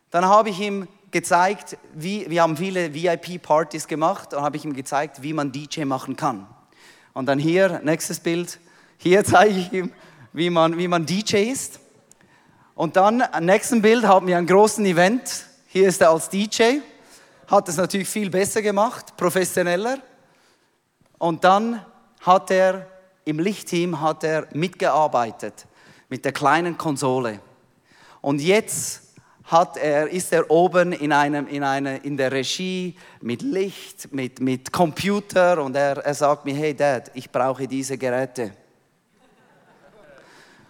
Dann 0.09 0.25
habe 0.25 0.49
ich 0.49 0.59
ihm 0.59 0.87
gezeigt, 1.11 1.77
wie, 1.93 2.29
wir 2.29 2.41
haben 2.41 2.57
viele 2.57 2.93
VIP-Partys 2.93 3.87
gemacht 3.87 4.33
und 4.33 4.41
habe 4.41 4.57
ich 4.57 4.65
ihm 4.65 4.73
gezeigt, 4.73 5.21
wie 5.21 5.33
man 5.33 5.51
DJ 5.51 5.85
machen 5.85 6.15
kann. 6.15 6.47
Und 7.13 7.25
dann 7.25 7.39
hier, 7.39 7.81
nächstes 7.83 8.19
Bild, 8.19 8.59
hier 8.97 9.23
zeige 9.25 9.59
ich 9.59 9.73
ihm, 9.73 9.91
wie 10.33 10.49
man, 10.49 10.77
wie 10.77 10.87
man 10.87 11.05
DJ 11.05 11.51
ist. 11.51 11.79
Und 12.75 12.95
dann, 12.95 13.21
am 13.21 13.45
nächsten 13.45 13.81
Bild, 13.81 14.05
haben 14.05 14.27
wir 14.27 14.37
einen 14.37 14.47
großen 14.47 14.85
Event. 14.85 15.45
Hier 15.67 15.87
ist 15.87 16.01
er 16.01 16.11
als 16.11 16.29
DJ, 16.29 16.79
hat 17.47 17.67
es 17.69 17.77
natürlich 17.77 18.07
viel 18.07 18.29
besser 18.29 18.61
gemacht, 18.61 19.17
professioneller. 19.17 19.97
Und 21.17 21.43
dann 21.43 21.83
hat 22.21 22.51
er 22.51 22.87
im 23.25 23.39
Lichtteam 23.39 23.99
hat 23.99 24.23
er 24.23 24.47
mitgearbeitet 24.53 25.65
mit 26.07 26.23
der 26.23 26.31
kleinen 26.31 26.77
Konsole. 26.77 27.41
Und 28.21 28.39
jetzt 28.39 29.06
hat 29.47 29.77
er, 29.77 30.09
ist 30.09 30.33
er 30.33 30.51
oben 30.51 30.91
in, 30.91 31.13
einem, 31.13 31.47
in, 31.47 31.63
eine, 31.63 31.97
in 31.99 32.17
der 32.17 32.31
Regie 32.33 32.95
mit 33.21 33.41
Licht, 33.41 34.13
mit, 34.13 34.41
mit 34.41 34.73
Computer 34.73 35.63
und 35.63 35.75
er, 35.75 35.97
er 35.97 36.13
sagt 36.13 36.43
mir, 36.43 36.53
hey 36.53 36.75
Dad, 36.75 37.09
ich 37.13 37.31
brauche 37.31 37.65
diese 37.65 37.97
Geräte. 37.97 38.51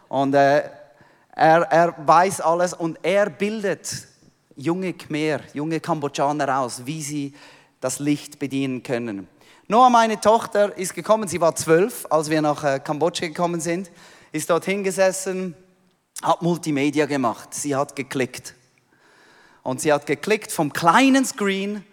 Und 0.07 0.35
äh, 0.35 0.69
er, 1.35 1.61
er 1.63 1.95
weiß 2.05 2.39
alles 2.41 2.73
und 2.73 2.99
er 3.01 3.31
bildet 3.31 4.07
junge 4.55 4.93
Khmer, 4.93 5.39
junge 5.53 5.79
Kambodschaner 5.79 6.59
aus, 6.59 6.85
wie 6.85 7.01
sie 7.01 7.33
das 7.81 7.97
Licht 7.97 8.37
bedienen 8.37 8.83
können. 8.83 9.27
Noah, 9.67 9.89
meine 9.89 10.19
Tochter, 10.21 10.77
ist 10.77 10.93
gekommen, 10.93 11.27
sie 11.27 11.41
war 11.41 11.55
zwölf, 11.55 12.05
als 12.11 12.29
wir 12.29 12.41
nach 12.41 12.63
äh, 12.63 12.79
Kambodscha 12.79 13.27
gekommen 13.27 13.59
sind, 13.59 13.89
ist 14.31 14.51
dort 14.51 14.65
hingesessen, 14.65 15.55
hat 16.21 16.43
Multimedia 16.43 17.07
gemacht, 17.07 17.55
sie 17.55 17.75
hat 17.75 17.95
geklickt. 17.95 18.53
Und 19.67 19.81
sie 19.81 19.91
hat 19.91 20.05
geklickt 20.05 20.49
vom 20.53 20.71
kleinen 20.71 21.25
Screen 21.25 21.83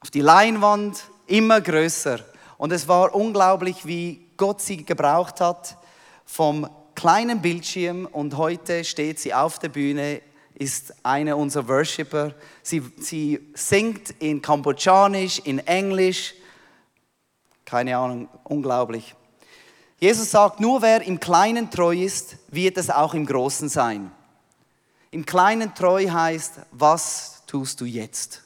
auf 0.00 0.10
die 0.10 0.22
Leinwand, 0.22 1.10
immer 1.26 1.60
größer. 1.60 2.20
Und 2.56 2.72
es 2.72 2.88
war 2.88 3.14
unglaublich, 3.14 3.84
wie 3.84 4.26
Gott 4.38 4.62
sie 4.62 4.82
gebraucht 4.86 5.42
hat 5.42 5.76
vom 6.24 6.66
kleinen 6.94 7.42
Bildschirm 7.42 8.08
und 8.10 8.38
heute 8.38 8.82
steht 8.84 9.20
sie 9.20 9.34
auf 9.34 9.58
der 9.58 9.68
Bühne, 9.68 10.22
ist 10.54 10.94
eine 11.02 11.36
unserer 11.36 11.68
Worshipper. 11.68 12.32
Sie, 12.62 12.82
sie 12.96 13.40
singt 13.52 14.12
in 14.18 14.40
Kambodschanisch, 14.40 15.38
in 15.40 15.58
Englisch. 15.58 16.32
Keine 17.66 17.98
Ahnung, 17.98 18.26
unglaublich. 18.44 19.14
Jesus 19.98 20.30
sagt, 20.30 20.60
nur 20.60 20.80
wer 20.80 21.02
im 21.02 21.20
Kleinen 21.20 21.70
treu 21.70 21.94
ist, 21.94 22.38
wird 22.48 22.78
es 22.78 22.88
auch 22.88 23.12
im 23.12 23.26
Großen 23.26 23.68
sein. 23.68 24.12
Im 25.10 25.26
Kleinen 25.26 25.74
treu 25.74 26.08
heißt, 26.08 26.60
was 26.70 27.42
tust 27.46 27.80
du 27.80 27.84
jetzt? 27.84 28.42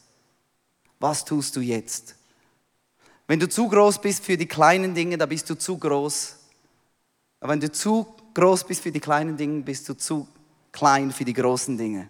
Was 0.99 1.25
tust 1.25 1.57
du 1.57 1.61
jetzt? 1.61 2.17
Wenn 3.27 3.41
du 3.41 3.49
zu 3.49 3.69
groß 3.69 4.01
bist 4.01 4.25
für 4.25 4.37
die 4.37 4.47
kleinen 4.47 4.95
Dinge, 4.95 5.19
dann 5.19 5.29
bist 5.29 5.49
du 5.51 5.55
zu 5.55 5.77
groß. 5.77 6.37
Aber 7.41 7.53
wenn 7.53 7.61
du 7.61 7.71
zu 7.71 8.07
groß 8.33 8.65
bist 8.65 8.83
für 8.83 8.93
die 8.93 9.01
kleinen 9.01 9.37
Dinge, 9.37 9.63
bist 9.63 9.89
du 9.89 9.95
zu 9.95 10.27
klein 10.73 11.13
für 11.13 11.25
die 11.25 11.33
großen 11.33 11.77
Dinge. 11.77 12.09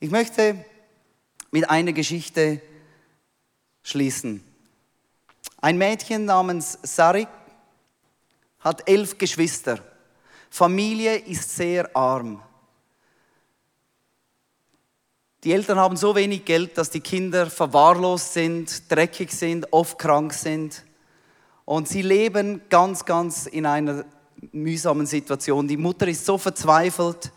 Ich 0.00 0.10
möchte 0.10 0.64
mit 1.50 1.68
einer 1.68 1.92
Geschichte 1.92 2.60
schließen. 3.82 4.44
Ein 5.60 5.78
Mädchen 5.78 6.24
namens 6.24 6.78
Sarik 6.82 7.28
hat 8.60 8.88
elf 8.88 9.18
Geschwister. 9.18 9.78
Familie 10.48 11.16
ist 11.16 11.54
sehr 11.54 11.94
arm. 11.94 12.42
Die 15.42 15.54
Eltern 15.54 15.78
haben 15.78 15.96
so 15.96 16.14
wenig 16.14 16.44
Geld, 16.44 16.76
dass 16.76 16.90
die 16.90 17.00
Kinder 17.00 17.46
verwahrlost 17.46 18.34
sind, 18.34 18.92
dreckig 18.92 19.32
sind, 19.32 19.72
oft 19.72 19.98
krank 19.98 20.34
sind. 20.34 20.84
Und 21.64 21.88
sie 21.88 22.02
leben 22.02 22.60
ganz, 22.68 23.06
ganz 23.06 23.46
in 23.46 23.64
einer 23.64 24.04
mühsamen 24.52 25.06
Situation. 25.06 25.66
Die 25.66 25.78
Mutter 25.78 26.06
ist 26.08 26.26
so 26.26 26.36
verzweifelt, 26.36 27.32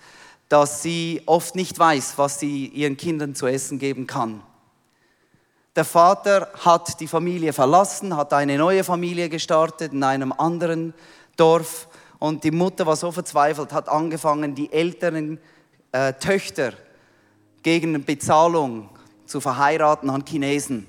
dass 0.49 0.83
sie 0.83 1.21
oft 1.27 1.55
nicht 1.55 1.79
weiß, 1.79 2.17
was 2.17 2.41
sie 2.41 2.67
ihren 2.67 2.97
Kindern 2.97 3.35
zu 3.35 3.47
essen 3.47 3.79
geben 3.79 4.05
kann. 4.05 4.43
Der 5.73 5.85
Vater 5.85 6.49
hat 6.59 6.99
die 6.99 7.07
Familie 7.07 7.53
verlassen, 7.53 8.17
hat 8.17 8.33
eine 8.33 8.57
neue 8.57 8.83
Familie 8.83 9.29
gestartet 9.29 9.93
in 9.93 10.03
einem 10.03 10.33
anderen 10.33 10.93
Dorf 11.37 11.87
und 12.19 12.43
die 12.43 12.51
Mutter 12.51 12.85
war 12.85 12.97
so 12.97 13.13
verzweifelt, 13.13 13.71
hat 13.71 13.87
angefangen, 13.87 14.55
die 14.55 14.71
älteren 14.73 15.39
äh, 15.93 16.13
Töchter 16.13 16.73
gegen 17.63 18.03
Bezahlung 18.03 18.89
zu 19.25 19.39
verheiraten 19.39 20.09
an 20.09 20.23
Chinesen. 20.25 20.85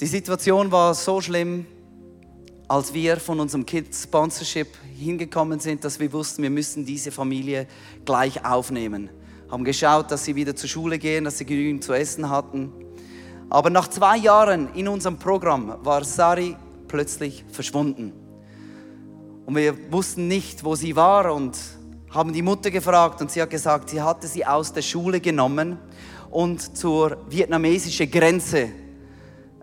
Die 0.00 0.06
Situation 0.06 0.70
war 0.70 0.94
so 0.94 1.20
schlimm, 1.20 1.66
als 2.68 2.94
wir 2.94 3.16
von 3.16 3.40
unserem 3.40 3.66
Kids 3.66 4.04
Sponsorship 4.04 4.68
hingekommen 4.96 5.60
sind, 5.60 5.84
dass 5.84 6.00
wir 6.00 6.12
wussten, 6.12 6.42
wir 6.42 6.50
müssen 6.50 6.84
diese 6.84 7.10
Familie 7.10 7.66
gleich 8.04 8.44
aufnehmen. 8.44 9.10
Haben 9.50 9.64
geschaut, 9.64 10.10
dass 10.10 10.24
sie 10.24 10.34
wieder 10.34 10.56
zur 10.56 10.68
Schule 10.68 10.98
gehen, 10.98 11.24
dass 11.24 11.38
sie 11.38 11.44
genügend 11.44 11.84
zu 11.84 11.92
essen 11.92 12.28
hatten. 12.28 12.72
Aber 13.48 13.70
nach 13.70 13.88
zwei 13.88 14.16
Jahren 14.16 14.74
in 14.74 14.88
unserem 14.88 15.18
Programm 15.18 15.76
war 15.82 16.04
Sari 16.04 16.56
plötzlich 16.88 17.44
verschwunden. 17.50 18.12
Und 19.46 19.54
wir 19.54 19.92
wussten 19.92 20.26
nicht, 20.26 20.64
wo 20.64 20.74
sie 20.74 20.96
war 20.96 21.32
und 21.32 21.56
haben 22.10 22.32
die 22.32 22.42
Mutter 22.42 22.70
gefragt 22.70 23.20
und 23.20 23.30
sie 23.30 23.42
hat 23.42 23.50
gesagt, 23.50 23.90
sie 23.90 24.00
hatte 24.00 24.26
sie 24.26 24.44
aus 24.44 24.72
der 24.72 24.82
Schule 24.82 25.20
genommen 25.20 25.78
und 26.30 26.76
zur 26.76 27.18
vietnamesischen 27.28 28.10
Grenze 28.10 28.68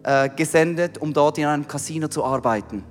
äh, 0.03 0.29
gesendet, 0.29 0.97
um 0.97 1.13
dort 1.13 1.37
in 1.37 1.45
einem 1.45 1.67
Casino 1.67 2.07
zu 2.07 2.23
arbeiten. 2.23 2.83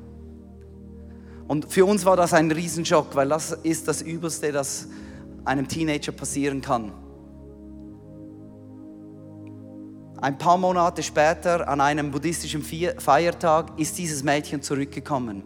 Und 1.49 1.71
für 1.71 1.85
uns 1.85 2.05
war 2.05 2.17
das 2.17 2.33
ein 2.33 2.51
Riesenschock, 2.51 3.15
weil 3.15 3.29
das 3.29 3.53
ist 3.53 3.87
das 3.89 4.01
Übelste, 4.01 4.53
das 4.53 4.89
einem 5.45 5.69
Teenager 5.69 6.13
passieren 6.13 6.61
kann. 6.61 6.93
Ein 10.21 10.39
paar 10.39 10.57
Monate 10.57 11.03
später, 11.03 11.69
an 11.69 11.81
einem 11.81 12.13
buddhistischen 12.13 12.63
Feiertag, 12.63 13.79
ist 13.79 13.99
dieses 13.99 14.23
Mädchen 14.23 14.63
zurückgekommen. 14.63 15.43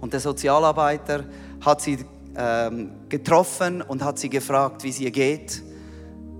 Und 0.00 0.14
der 0.14 0.20
Sozialarbeiter 0.20 1.24
hat 1.60 1.82
sie 1.82 1.98
ähm, 2.36 2.92
getroffen 3.08 3.82
und 3.82 4.02
hat 4.02 4.18
sie 4.18 4.30
gefragt, 4.30 4.84
wie 4.84 4.90
es 4.90 5.00
ihr 5.00 5.10
geht. 5.10 5.62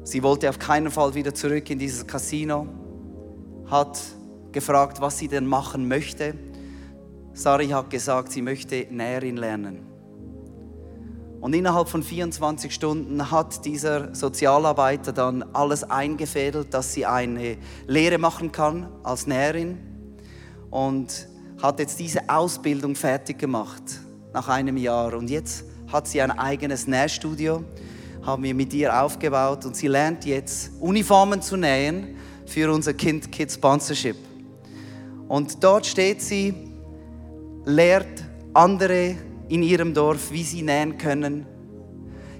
Sie 0.04 0.22
wollte 0.22 0.48
auf 0.48 0.58
keinen 0.58 0.90
Fall 0.90 1.14
wieder 1.14 1.34
zurück 1.34 1.70
in 1.70 1.78
dieses 1.78 2.06
Casino, 2.06 2.66
hat 3.70 4.00
gefragt, 4.50 5.00
was 5.00 5.18
sie 5.18 5.28
denn 5.28 5.46
machen 5.46 5.86
möchte. 5.88 6.34
Sari 7.34 7.68
hat 7.68 7.90
gesagt, 7.90 8.32
sie 8.32 8.42
möchte 8.42 8.86
Näherin 8.90 9.36
lernen. 9.36 9.86
Und 11.40 11.54
innerhalb 11.54 11.88
von 11.88 12.02
24 12.04 12.72
Stunden 12.72 13.30
hat 13.32 13.64
dieser 13.64 14.14
Sozialarbeiter 14.14 15.12
dann 15.12 15.42
alles 15.54 15.82
eingefädelt, 15.82 16.72
dass 16.72 16.92
sie 16.92 17.04
eine 17.04 17.56
Lehre 17.88 18.18
machen 18.18 18.52
kann 18.52 18.88
als 19.02 19.26
Näherin 19.26 19.78
und 20.70 21.26
hat 21.60 21.80
jetzt 21.80 21.98
diese 21.98 22.28
Ausbildung 22.28 22.94
fertig 22.94 23.38
gemacht 23.38 23.82
nach 24.32 24.48
einem 24.48 24.76
Jahr. 24.76 25.14
Und 25.14 25.30
jetzt 25.30 25.64
hat 25.92 26.08
sie 26.08 26.22
ein 26.22 26.30
eigenes 26.30 26.86
Nähstudio, 26.86 27.62
haben 28.22 28.42
wir 28.42 28.54
mit 28.54 28.72
ihr 28.72 29.02
aufgebaut 29.02 29.66
und 29.66 29.76
sie 29.76 29.88
lernt 29.88 30.24
jetzt 30.24 30.70
Uniformen 30.80 31.42
zu 31.42 31.56
nähen 31.56 32.16
für 32.46 32.72
unser 32.72 32.94
Kind 32.94 33.30
Kid 33.30 33.52
Sponsorship. 33.52 34.16
Und 35.28 35.62
dort 35.62 35.86
steht 35.86 36.22
sie, 36.22 36.54
lehrt 37.64 38.24
andere 38.54 39.16
in 39.48 39.62
ihrem 39.62 39.92
Dorf, 39.92 40.30
wie 40.30 40.42
sie 40.42 40.62
nähen 40.62 40.96
können. 40.96 41.46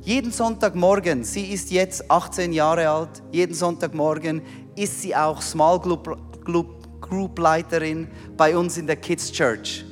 Jeden 0.02 0.32
Sonntagmorgen, 0.32 1.22
sie 1.22 1.52
ist 1.52 1.70
jetzt 1.70 2.10
18 2.10 2.52
Jahre 2.52 2.88
alt, 2.88 3.22
jeden 3.30 3.54
Sonntagmorgen 3.54 4.42
ist 4.74 5.02
sie 5.02 5.14
auch 5.14 5.40
Small 5.42 5.78
Group, 5.78 6.44
Group, 6.44 7.00
Group 7.00 7.38
Leiterin 7.38 8.08
bei 8.36 8.56
uns 8.56 8.78
in 8.78 8.86
der 8.86 8.96
Kids 8.96 9.30
Church. 9.30 9.84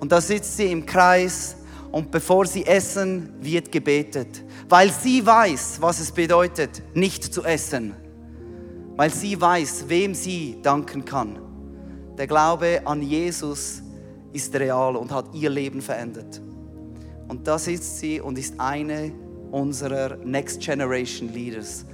Und 0.00 0.10
da 0.10 0.20
sitzt 0.20 0.56
sie 0.56 0.72
im 0.72 0.84
Kreis 0.84 1.56
und 1.94 2.10
bevor 2.10 2.44
sie 2.44 2.66
essen, 2.66 3.34
wird 3.38 3.70
gebetet, 3.70 4.42
weil 4.68 4.90
sie 4.90 5.24
weiß, 5.24 5.80
was 5.80 6.00
es 6.00 6.10
bedeutet, 6.10 6.82
nicht 6.92 7.22
zu 7.22 7.44
essen, 7.44 7.94
weil 8.96 9.10
sie 9.10 9.40
weiß, 9.40 9.84
wem 9.86 10.12
sie 10.12 10.58
danken 10.60 11.04
kann. 11.04 11.38
Der 12.18 12.26
Glaube 12.26 12.80
an 12.84 13.00
Jesus 13.00 13.80
ist 14.32 14.52
real 14.56 14.96
und 14.96 15.12
hat 15.12 15.32
ihr 15.34 15.48
Leben 15.48 15.80
verändert. 15.80 16.42
Und 17.28 17.46
da 17.46 17.60
sitzt 17.60 18.00
sie 18.00 18.20
und 18.20 18.40
ist 18.40 18.58
eine 18.58 19.12
unserer 19.52 20.16
Next 20.16 20.62
Generation 20.62 21.32
Leaders, 21.32 21.86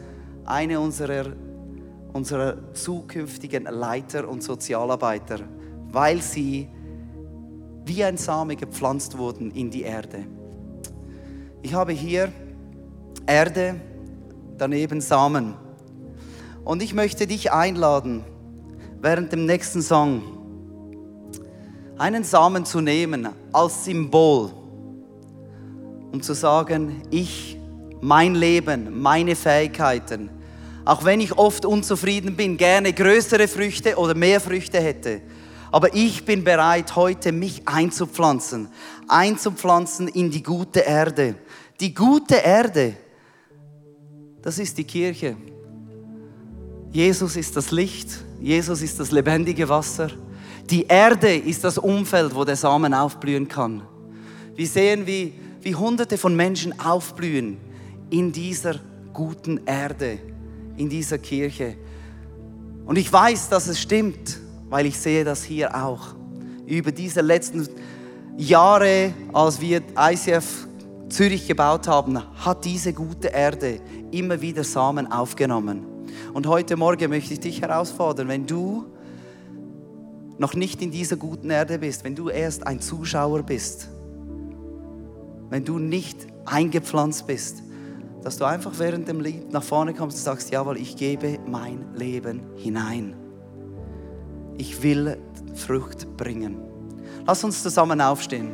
eine 0.47 0.81
unserer, 0.81 1.27
unserer 2.15 2.73
zukünftigen 2.73 3.65
Leiter 3.65 4.27
und 4.27 4.43
Sozialarbeiter, 4.43 5.41
weil 5.93 6.23
sie 6.23 6.71
wie 7.85 8.05
ein 8.05 8.17
Same 8.17 8.57
gepflanzt 8.57 9.19
wurden 9.19 9.51
in 9.51 9.71
die 9.71 9.83
Erde. 9.83 10.27
Ich 11.63 11.75
habe 11.75 11.93
hier 11.93 12.33
Erde, 13.27 13.77
daneben 14.59 15.01
Samen. 15.01 15.55
Und 16.65 16.83
ich 16.83 16.95
möchte 16.95 17.27
dich 17.27 17.53
einladen, 17.53 18.25
während 19.01 19.33
dem 19.33 19.47
nächsten 19.47 19.83
Song 19.83 20.23
einen 21.99 22.25
Samen 22.25 22.65
zu 22.65 22.81
nehmen 22.81 23.29
als 23.53 23.85
Symbol 23.85 24.53
um 26.13 26.23
zu 26.23 26.35
sagen, 26.35 27.03
ich, 27.11 27.57
mein 28.01 28.35
Leben, 28.35 29.01
meine 29.01 29.37
Fähigkeiten, 29.37 30.31
auch 30.85 31.05
wenn 31.05 31.21
ich 31.21 31.37
oft 31.37 31.65
unzufrieden 31.65 32.35
bin, 32.35 32.57
gerne 32.57 32.93
größere 32.93 33.47
Früchte 33.47 33.97
oder 33.97 34.15
mehr 34.15 34.41
Früchte 34.41 34.81
hätte. 34.81 35.21
Aber 35.73 35.95
ich 35.95 36.25
bin 36.25 36.45
bereit, 36.45 36.97
heute 36.97 37.33
mich 37.33 37.63
einzupflanzen, 37.67 38.69
einzupflanzen 39.09 40.09
in 40.09 40.31
die 40.31 40.43
gute 40.43 40.81
Erde. 40.81 41.37
Die 41.79 41.95
gute 41.95 42.37
Erde, 42.37 42.95
das 44.43 44.59
ist 44.59 44.77
die 44.79 44.85
Kirche. 44.85 45.37
Jesus 46.93 47.37
ist 47.37 47.57
das 47.57 47.71
Licht, 47.71 48.09
Jesus 48.41 48.83
ist 48.83 48.99
das 48.99 49.13
lebendige 49.13 49.69
Wasser. 49.69 50.11
Die 50.69 50.87
Erde 50.87 51.35
ist 51.35 51.63
das 51.65 51.79
Umfeld, 51.79 52.35
wo 52.35 52.45
der 52.45 52.57
Samen 52.57 52.95
aufblühen 52.95 53.49
kann. 53.49 53.83
Wir 54.57 54.67
sehen, 54.67 55.07
wie 55.07 55.33
wie 55.63 55.75
hunderte 55.75 56.19
von 56.19 56.35
Menschen 56.35 56.79
aufblühen 56.81 57.59
in 58.11 58.33
dieser 58.33 58.81
guten 59.13 59.61
Erde, 59.67 60.19
in 60.77 60.89
dieser 60.89 61.19
Kirche. 61.19 61.77
Und 62.87 62.97
ich 62.97 63.13
weiß, 63.13 63.49
dass 63.51 63.67
es 63.69 63.81
stimmt, 63.81 64.39
weil 64.71 64.87
ich 64.87 64.99
sehe 64.99 65.25
das 65.25 65.43
hier 65.43 65.75
auch. 65.75 66.15
Über 66.67 66.93
diese 66.93 67.21
letzten 67.21 67.69
Jahre, 68.37 69.13
als 69.33 69.61
wir 69.61 69.83
ICF 69.99 70.67
Zürich 71.11 71.47
gebaut 71.47 71.89
haben, 71.89 72.19
hat 72.45 72.65
diese 72.65 72.93
gute 72.93 73.29
Erde 73.29 73.81
immer 74.13 74.41
wieder 74.41 74.65
Samen 74.65 75.11
aufgenommen. 75.11 75.85
Und 76.33 76.47
heute 76.47 76.77
Morgen 76.77 77.11
möchte 77.11 77.35
ich 77.35 77.41
dich 77.41 77.61
herausfordern, 77.61 78.29
wenn 78.29 78.47
du 78.47 78.87
noch 80.39 80.55
nicht 80.55 80.81
in 80.81 80.91
dieser 80.91 81.17
guten 81.17 81.51
Erde 81.51 81.79
bist, 81.79 82.05
wenn 82.05 82.15
du 82.15 82.31
erst 82.31 82.67
ein 82.67 82.81
Zuschauer 82.81 83.43
bist, 83.43 83.89
wenn 85.51 85.65
du 85.65 85.79
nicht 85.79 86.27
eingepflanzt 86.47 87.27
bist, 87.27 87.63
dass 88.23 88.39
du 88.39 88.45
einfach 88.45 88.73
während 88.79 89.09
dem 89.09 89.21
Lied 89.21 89.53
nach 89.53 89.63
vorne 89.63 89.93
kommst 89.93 90.19
und 90.19 90.23
sagst, 90.23 90.51
jawohl, 90.51 90.79
ich 90.79 90.97
gebe 90.97 91.39
mein 91.47 91.95
Leben 91.95 92.41
hinein. 92.57 93.20
Ich 94.61 94.83
will 94.83 95.17
Frucht 95.55 96.19
bringen. 96.19 96.59
Lass 97.27 97.43
uns 97.45 97.63
zusammen 97.63 97.99
aufstehen. 97.99 98.53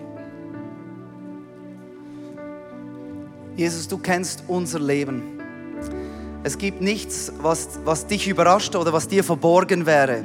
Jesus, 3.57 3.88
du 3.88 3.99
kennst 3.99 4.45
unser 4.47 4.79
Leben. 4.79 5.40
Es 6.45 6.59
gibt 6.59 6.81
nichts, 6.81 7.33
was, 7.42 7.81
was 7.85 8.07
dich 8.07 8.29
überrascht 8.29 8.77
oder 8.77 8.92
was 8.92 9.09
dir 9.09 9.25
verborgen 9.25 9.85
wäre. 9.85 10.23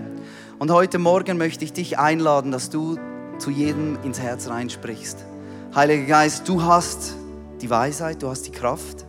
Und 0.60 0.70
heute 0.70 1.00
Morgen 1.00 1.39
möchte 1.39 1.65
ich 1.65 1.74
dich 1.74 1.98
einladen, 1.98 2.52
dass 2.52 2.70
du 2.70 3.00
zu 3.39 3.50
jedem 3.50 3.98
ins 4.04 4.20
Herz 4.20 4.50
reinsprichst. 4.50 5.26
Heiliger 5.74 6.06
Geist, 6.06 6.48
du 6.48 6.62
hast 6.62 7.15
die 7.60 7.72
Weisheit, 7.72 8.22
du 8.22 8.30
hast 8.30 8.44
die 8.44 8.52
Kraft. 8.52 9.08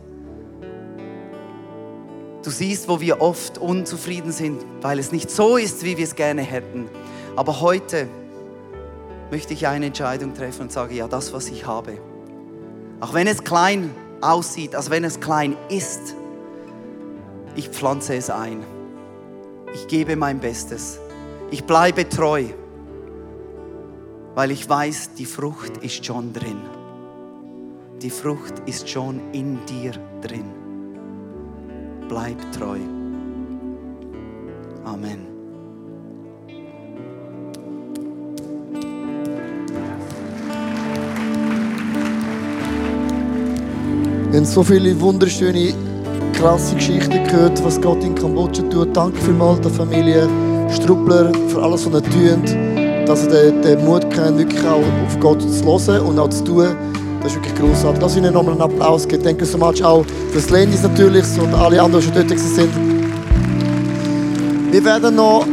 Du 2.43 2.49
siehst, 2.49 2.89
wo 2.89 2.99
wir 2.99 3.21
oft 3.21 3.57
unzufrieden 3.57 4.31
sind, 4.31 4.63
weil 4.81 4.99
es 4.99 5.11
nicht 5.11 5.31
so 5.31 5.57
ist, 5.57 5.83
wie 5.83 5.97
wir 5.97 6.03
es 6.03 6.15
gerne 6.15 6.41
hätten. 6.41 6.89
Aber 7.35 7.61
heute 7.61 8.07
möchte 9.31 9.53
ich 9.53 9.67
eine 9.67 9.87
Entscheidung 9.87 10.33
treffen 10.33 10.63
und 10.63 10.71
sage, 10.71 10.95
ja, 10.95 11.07
das, 11.07 11.33
was 11.33 11.47
ich 11.49 11.65
habe, 11.65 11.97
auch 12.99 13.13
wenn 13.13 13.27
es 13.27 13.43
klein 13.43 13.91
aussieht, 14.21 14.75
als 14.75 14.89
wenn 14.89 15.03
es 15.03 15.19
klein 15.19 15.55
ist, 15.69 16.15
ich 17.55 17.69
pflanze 17.69 18.15
es 18.15 18.29
ein. 18.29 18.63
Ich 19.73 19.87
gebe 19.87 20.15
mein 20.15 20.39
Bestes. 20.39 20.99
Ich 21.49 21.63
bleibe 21.63 22.07
treu 22.07 22.45
weil 24.35 24.51
ich 24.51 24.67
weiß, 24.67 25.13
die 25.15 25.25
Frucht 25.25 25.77
ist 25.77 26.05
schon 26.05 26.33
drin. 26.33 26.61
Die 28.01 28.09
Frucht 28.09 28.53
ist 28.65 28.89
schon 28.89 29.31
in 29.31 29.63
dir 29.65 29.91
drin. 30.21 30.62
Bleib 32.13 32.37
treu. 32.51 32.77
Amen. 34.85 35.25
Wir 44.29 44.37
haben 44.37 44.45
so 44.45 44.61
viele 44.61 45.01
wunderschöne, 45.01 45.73
krasse 46.33 46.75
Geschichten 46.75 47.09
gehört, 47.09 47.63
was 47.65 47.81
Gott 47.81 48.03
in 48.03 48.13
Kambodscha 48.13 48.61
tut. 48.69 48.95
Danke 48.95 49.17
vielmals 49.17 49.61
der 49.61 49.71
Familie 49.71 50.29
Struppler 50.69 51.31
für 51.47 51.63
alles, 51.63 51.91
was 51.91 52.03
ihr 52.03 52.03
tut 52.03 52.73
dass 53.05 53.23
sie 53.23 53.51
den, 53.61 53.83
Mut 53.83 54.09
können, 54.11 54.37
wirklich 54.37 54.65
auch 54.65 54.81
auf 55.05 55.19
Gott 55.19 55.41
zu 55.41 55.65
hören 55.65 56.05
und 56.05 56.19
auch 56.19 56.29
zu 56.29 56.43
tun. 56.43 56.92
Das 57.23 57.31
ist 57.31 57.37
wirklich 57.37 57.55
großartig. 57.55 58.01
Lass 58.01 58.17
ihnen 58.17 58.33
nochmal 58.33 58.53
einen 58.53 58.61
Applaus 58.61 59.07
geben. 59.07 59.23
Danke 59.23 59.45
so 59.45 59.57
much 59.57 59.81
auch 59.81 60.05
fürs 60.31 60.49
Lenis 60.49 60.83
natürlich 60.83 61.23
und 61.41 61.53
alle 61.53 61.81
anderen, 61.81 62.03
die 62.03 62.13
schon 62.13 62.27
dort 62.27 62.39
sind. 62.39 62.69
Wir 64.71 64.83
werden 64.83 65.15
noch 65.15 65.45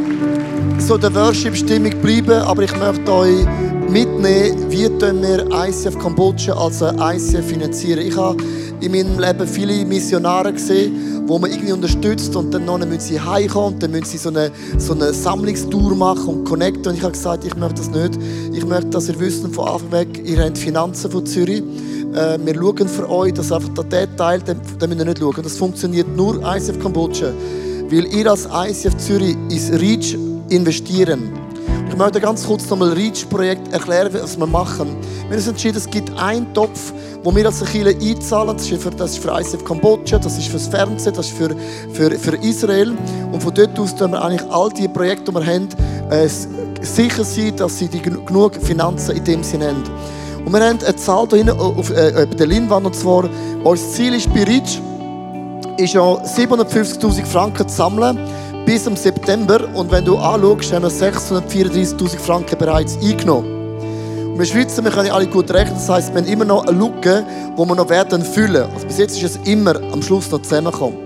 so 0.78 0.98
der 0.98 1.14
Worship-Stimmung 1.14 1.92
bleiben, 2.02 2.42
aber 2.42 2.64
ich 2.64 2.76
möchte 2.76 3.12
euch 3.12 3.46
mitnehmen, 3.88 4.68
wie 4.68 4.88
wir 4.88 5.46
ICF 5.68 5.96
Kambodscha 5.98 6.54
als 6.54 6.80
ICF 6.82 7.46
finanzieren. 7.46 8.00
Ich 8.00 8.16
habe 8.16 8.42
in 8.80 8.90
meinem 8.90 9.18
Leben 9.20 9.46
viele 9.46 9.84
Missionare 9.84 10.52
gesehen, 10.52 11.19
wo 11.30 11.38
man 11.38 11.52
irgendwie 11.52 11.72
unterstützt 11.72 12.34
und 12.34 12.52
dann 12.52 12.64
müssen 12.64 13.00
sie 13.00 13.20
heimkommen 13.20 13.74
und 13.74 13.82
dann 13.82 13.92
müssen 13.92 14.06
sie 14.06 14.18
so 14.18 14.30
eine, 14.30 14.50
so 14.78 14.94
eine 14.94 15.12
Sammlungstour 15.12 15.94
machen 15.94 16.26
und 16.26 16.44
connecten. 16.44 16.88
Und 16.88 16.96
ich 16.96 17.02
habe 17.02 17.12
gesagt, 17.12 17.44
ich 17.44 17.54
möchte 17.54 17.76
das 17.76 17.88
nicht. 17.88 18.18
Ich 18.52 18.66
möchte, 18.66 18.86
dass 18.86 19.08
ihr 19.08 19.20
wisst 19.20 19.46
von 19.46 19.68
Anfang 19.68 19.92
weg, 19.92 20.08
ihr 20.24 20.44
habt 20.44 20.58
Finanzen 20.58 21.08
von 21.08 21.24
Zürich. 21.24 21.62
Äh, 22.14 22.36
wir 22.44 22.54
schauen 22.56 22.88
für 22.88 23.08
euch, 23.08 23.32
dass 23.32 23.52
einfach 23.52 23.68
der 23.84 24.16
Teil, 24.16 24.40
den, 24.40 24.60
den 24.80 24.88
müsst 24.88 25.00
ihr 25.00 25.06
nicht 25.06 25.18
schauen. 25.20 25.42
Das 25.42 25.56
funktioniert 25.56 26.08
nur 26.16 26.42
ICF 26.42 26.80
Kambodscha. 26.80 27.28
Weil 27.88 28.12
ihr 28.12 28.28
als 28.28 28.48
ICF 28.52 28.96
Zürich 28.96 29.36
ins 29.50 29.70
Reach 29.70 30.18
investieren. 30.48 31.39
Möchte 32.00 32.18
ganz 32.18 32.46
kurz 32.46 32.66
nochmal 32.70 32.94
Reach-Projekt 32.94 33.74
erklären, 33.74 34.10
was 34.14 34.38
wir 34.38 34.46
machen. 34.46 34.96
Wir 35.02 35.24
haben 35.24 35.34
uns 35.34 35.46
entschieden, 35.46 35.76
es 35.76 35.90
gibt 35.90 36.10
einen 36.18 36.50
Topf, 36.54 36.94
wo 37.22 37.36
wir 37.36 37.44
als 37.44 37.62
Kirche 37.62 37.94
einzahlen. 37.94 38.56
Das 38.56 38.70
ist 38.70 38.82
für, 38.82 38.90
das 38.90 39.10
ist 39.10 39.22
für 39.22 39.38
ICF 39.38 39.62
Kambodscha, 39.66 40.18
das 40.18 40.38
ist 40.38 40.46
für 40.46 40.54
das 40.54 40.68
Fernsehen, 40.68 41.12
das 41.12 41.26
ist 41.26 41.36
für, 41.36 41.54
für, 41.92 42.10
für 42.12 42.36
Israel. 42.36 42.96
Und 43.30 43.42
von 43.42 43.52
dort 43.52 43.78
aus 43.78 43.94
tun 43.94 44.12
wir 44.12 44.24
eigentlich 44.24 44.50
all 44.50 44.70
die 44.70 44.88
Projekte, 44.88 45.30
die 45.30 45.34
wir 45.34 45.46
haben, 45.46 45.68
äh, 46.08 46.26
sicher 46.80 47.22
sein, 47.22 47.54
dass 47.56 47.78
sie 47.78 47.88
die 47.88 48.00
genug 48.00 48.54
Finanzen 48.56 49.16
in 49.16 49.24
dem 49.24 49.42
Sinne 49.42 49.68
haben. 49.68 49.84
Und 50.46 50.54
wir 50.54 50.60
haben 50.60 50.78
eine 50.82 50.96
Zahl 50.96 51.28
hier 51.30 51.54
auf 51.54 51.90
äh, 51.90 52.26
der 52.26 52.46
Leinwand, 52.46 52.86
und 52.86 52.96
zwar, 52.96 53.28
unser 53.62 53.90
Ziel 53.90 54.14
ist 54.14 54.32
bei 54.32 54.44
Ritsch, 54.44 54.78
ist 55.76 55.92
ja 55.92 56.00
750'000 56.00 57.26
Franken 57.26 57.68
zu 57.68 57.76
sammeln 57.76 58.18
bis 58.70 58.86
im 58.86 58.94
September. 58.94 59.68
Und 59.74 59.90
wenn 59.90 60.04
du 60.04 60.16
anschaust, 60.16 60.72
haben 60.72 60.84
wir 60.84 60.90
634'000 60.92 62.18
Franken 62.20 62.56
bereits 62.56 62.96
eingenommen. 63.02 63.74
Und 64.30 64.38
wir 64.38 64.46
Schweizer, 64.46 64.84
wir 64.84 64.92
können 64.92 65.10
alle 65.10 65.26
gut 65.26 65.50
rechnen, 65.50 65.74
das 65.74 65.88
heisst, 65.88 66.14
wir 66.14 66.22
haben 66.22 66.28
immer 66.28 66.44
noch 66.44 66.64
eine 66.64 66.78
Lücke, 66.78 67.26
die 67.58 67.58
wir 67.58 67.74
noch 67.74 67.88
werden 67.88 68.24
füllen. 68.24 68.70
Also 68.72 68.86
bis 68.86 68.98
jetzt 68.98 69.20
ist 69.20 69.36
es 69.36 69.48
immer 69.48 69.74
am 69.92 70.00
Schluss 70.00 70.30
noch 70.30 70.42
zusammengekommen. 70.42 70.96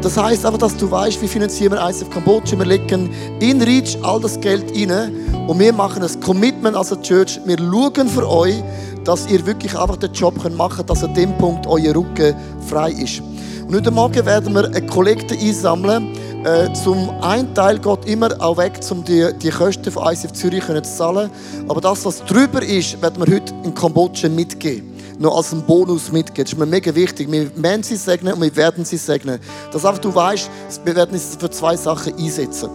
Das 0.00 0.16
heisst 0.16 0.46
einfach, 0.46 0.60
dass 0.60 0.74
du 0.78 0.90
weißt, 0.90 1.20
wie 1.20 1.28
finanzieren 1.28 1.74
wir 1.74 1.86
ICF 1.86 2.08
Kambodscha. 2.08 2.58
Wir 2.58 2.64
legen 2.64 3.10
in 3.40 3.60
Reach 3.60 3.98
all 4.02 4.18
das 4.18 4.40
Geld 4.40 4.74
rein 4.74 5.12
und 5.46 5.58
wir 5.58 5.74
machen 5.74 6.02
ein 6.02 6.20
Commitment 6.22 6.74
als 6.74 6.98
Church. 7.02 7.38
Wir 7.44 7.58
schauen 7.58 8.08
für 8.08 8.26
euch, 8.26 8.64
dass 9.04 9.26
ihr 9.26 9.44
wirklich 9.44 9.78
einfach 9.78 9.98
den 9.98 10.14
Job 10.14 10.36
machen 10.56 10.76
könnt, 10.76 10.88
dass 10.88 11.04
an 11.04 11.12
dem 11.12 11.36
Punkt 11.36 11.66
euer 11.66 11.94
Rücken 11.94 12.34
frei 12.66 12.90
ist. 12.92 13.20
Und 13.68 13.74
heute 13.74 13.90
Morgen 13.90 14.24
werden 14.24 14.54
wir 14.54 14.64
eine 14.64 14.86
Kollekte 14.86 15.34
einsammeln. 15.34 16.16
Äh, 16.44 16.72
zum 16.72 17.08
einen 17.22 17.54
Teil 17.54 17.78
geht 17.78 18.04
immer 18.06 18.30
auch 18.40 18.56
weg, 18.56 18.80
um 18.90 19.04
die, 19.04 19.28
die 19.40 19.50
Kosten 19.50 19.92
von 19.92 20.12
ICF 20.12 20.32
Zürich 20.32 20.64
zu 20.64 20.82
zahlen. 20.82 21.30
Aber 21.68 21.80
das, 21.80 22.04
was 22.04 22.24
drüber 22.24 22.60
ist, 22.60 23.00
werden 23.00 23.24
wir 23.24 23.32
heute 23.32 23.54
in 23.62 23.72
Kambodscha 23.72 24.28
mitgeben 24.28 24.92
noch 25.18 25.36
als 25.36 25.52
einen 25.52 25.62
Bonus 25.62 26.10
mitgeben. 26.10 26.44
Das 26.44 26.52
ist 26.52 26.58
mir 26.58 26.66
mega 26.66 26.92
wichtig. 26.92 27.30
Wir 27.30 27.48
werden 27.62 27.84
sie 27.84 27.94
segnen 27.94 28.34
und 28.34 28.40
wir 28.40 28.56
werden 28.56 28.84
sie 28.84 28.96
segnen. 28.96 29.38
Dass 29.70 29.84
einfach 29.84 30.00
du 30.00 30.12
weißt, 30.12 30.50
wir 30.84 30.96
werden 30.96 31.12
uns 31.12 31.36
für 31.38 31.48
zwei 31.48 31.76
Sachen 31.76 32.14
einsetzen. 32.18 32.70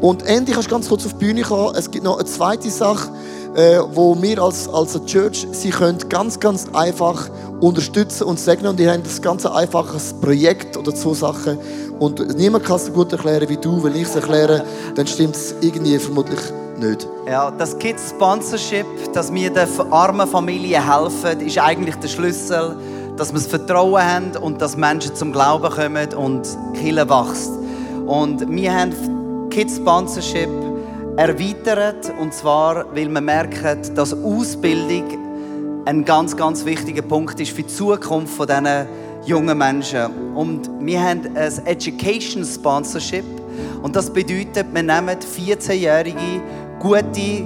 Und 0.00 0.24
endlich 0.26 0.54
kannst 0.54 0.68
du 0.68 0.74
ganz 0.74 0.88
kurz 0.88 1.06
auf 1.06 1.12
die 1.12 1.24
Bühne 1.24 1.42
kommen. 1.42 1.76
Es 1.76 1.90
gibt 1.90 2.04
noch 2.04 2.18
eine 2.18 2.24
zweite 2.24 2.70
Sache, 2.70 3.10
äh, 3.54 3.78
wo 3.92 4.20
wir 4.20 4.38
als, 4.40 4.68
als 4.68 4.98
Church 5.06 5.46
sie 5.52 5.70
können 5.70 5.98
ganz, 6.08 6.38
ganz 6.38 6.66
einfach 6.72 7.28
unterstützen 7.60 8.24
und 8.24 8.38
segnen. 8.38 8.72
Und 8.72 8.80
ihr 8.80 8.92
habt 8.92 9.06
das 9.06 9.20
ganz 9.20 9.44
einfaches 9.46 10.14
Projekt 10.20 10.76
oder 10.76 10.92
so 10.92 11.14
Sachen. 11.14 11.58
Und 11.98 12.36
niemand 12.36 12.64
kann 12.64 12.76
es 12.76 12.86
so 12.86 12.92
gut 12.92 13.12
erklären 13.12 13.48
wie 13.48 13.56
du. 13.56 13.82
Wenn 13.82 13.94
ich 13.94 14.02
es 14.02 14.14
erkläre, 14.14 14.64
dann 14.94 15.06
stimmt 15.06 15.36
es 15.36 15.54
irgendwie 15.60 15.98
vermutlich 15.98 16.40
nicht. 16.78 17.08
Ja, 17.26 17.50
das 17.50 17.76
Kids 17.78 18.10
Sponsorship, 18.10 18.86
dass 19.12 19.32
wir 19.32 19.50
den 19.50 19.68
armen 19.90 20.26
Familien 20.26 20.82
helfen, 20.82 21.40
ist 21.40 21.58
eigentlich 21.58 21.96
der 21.96 22.08
Schlüssel, 22.08 22.76
dass 23.16 23.32
wir 23.32 23.40
das 23.40 23.48
Vertrauen 23.48 24.02
haben 24.02 24.36
und 24.40 24.62
dass 24.62 24.76
Menschen 24.76 25.14
zum 25.14 25.32
Glauben 25.32 25.70
kommen 25.70 26.14
und 26.14 26.46
Kirche 26.74 27.08
wächst. 27.08 27.50
Und 28.06 28.48
wir 28.48 28.72
haben 28.72 29.50
Kids 29.50 29.76
Sponsorship 29.76 30.48
erweitert. 31.18 32.12
Und 32.18 32.32
zwar, 32.32 32.86
weil 32.94 33.08
wir 33.08 33.20
merken, 33.20 33.80
dass 33.94 34.14
Ausbildung 34.14 35.82
ein 35.84 36.04
ganz, 36.04 36.36
ganz 36.36 36.64
wichtiger 36.64 37.02
Punkt 37.02 37.40
ist 37.40 37.50
für 37.50 37.62
die 37.62 37.68
Zukunft 37.68 38.34
von 38.34 38.46
diesen 38.46 38.86
jungen 39.26 39.58
Menschen. 39.58 40.34
Und 40.34 40.70
wir 40.80 41.02
haben 41.02 41.22
ein 41.34 41.66
Education 41.66 42.44
Sponsorship. 42.44 43.24
Und 43.82 43.96
das 43.96 44.12
bedeutet, 44.12 44.66
wir 44.72 44.82
nehmen 44.82 45.18
14-jährige 45.18 46.42
gute, 46.78 47.44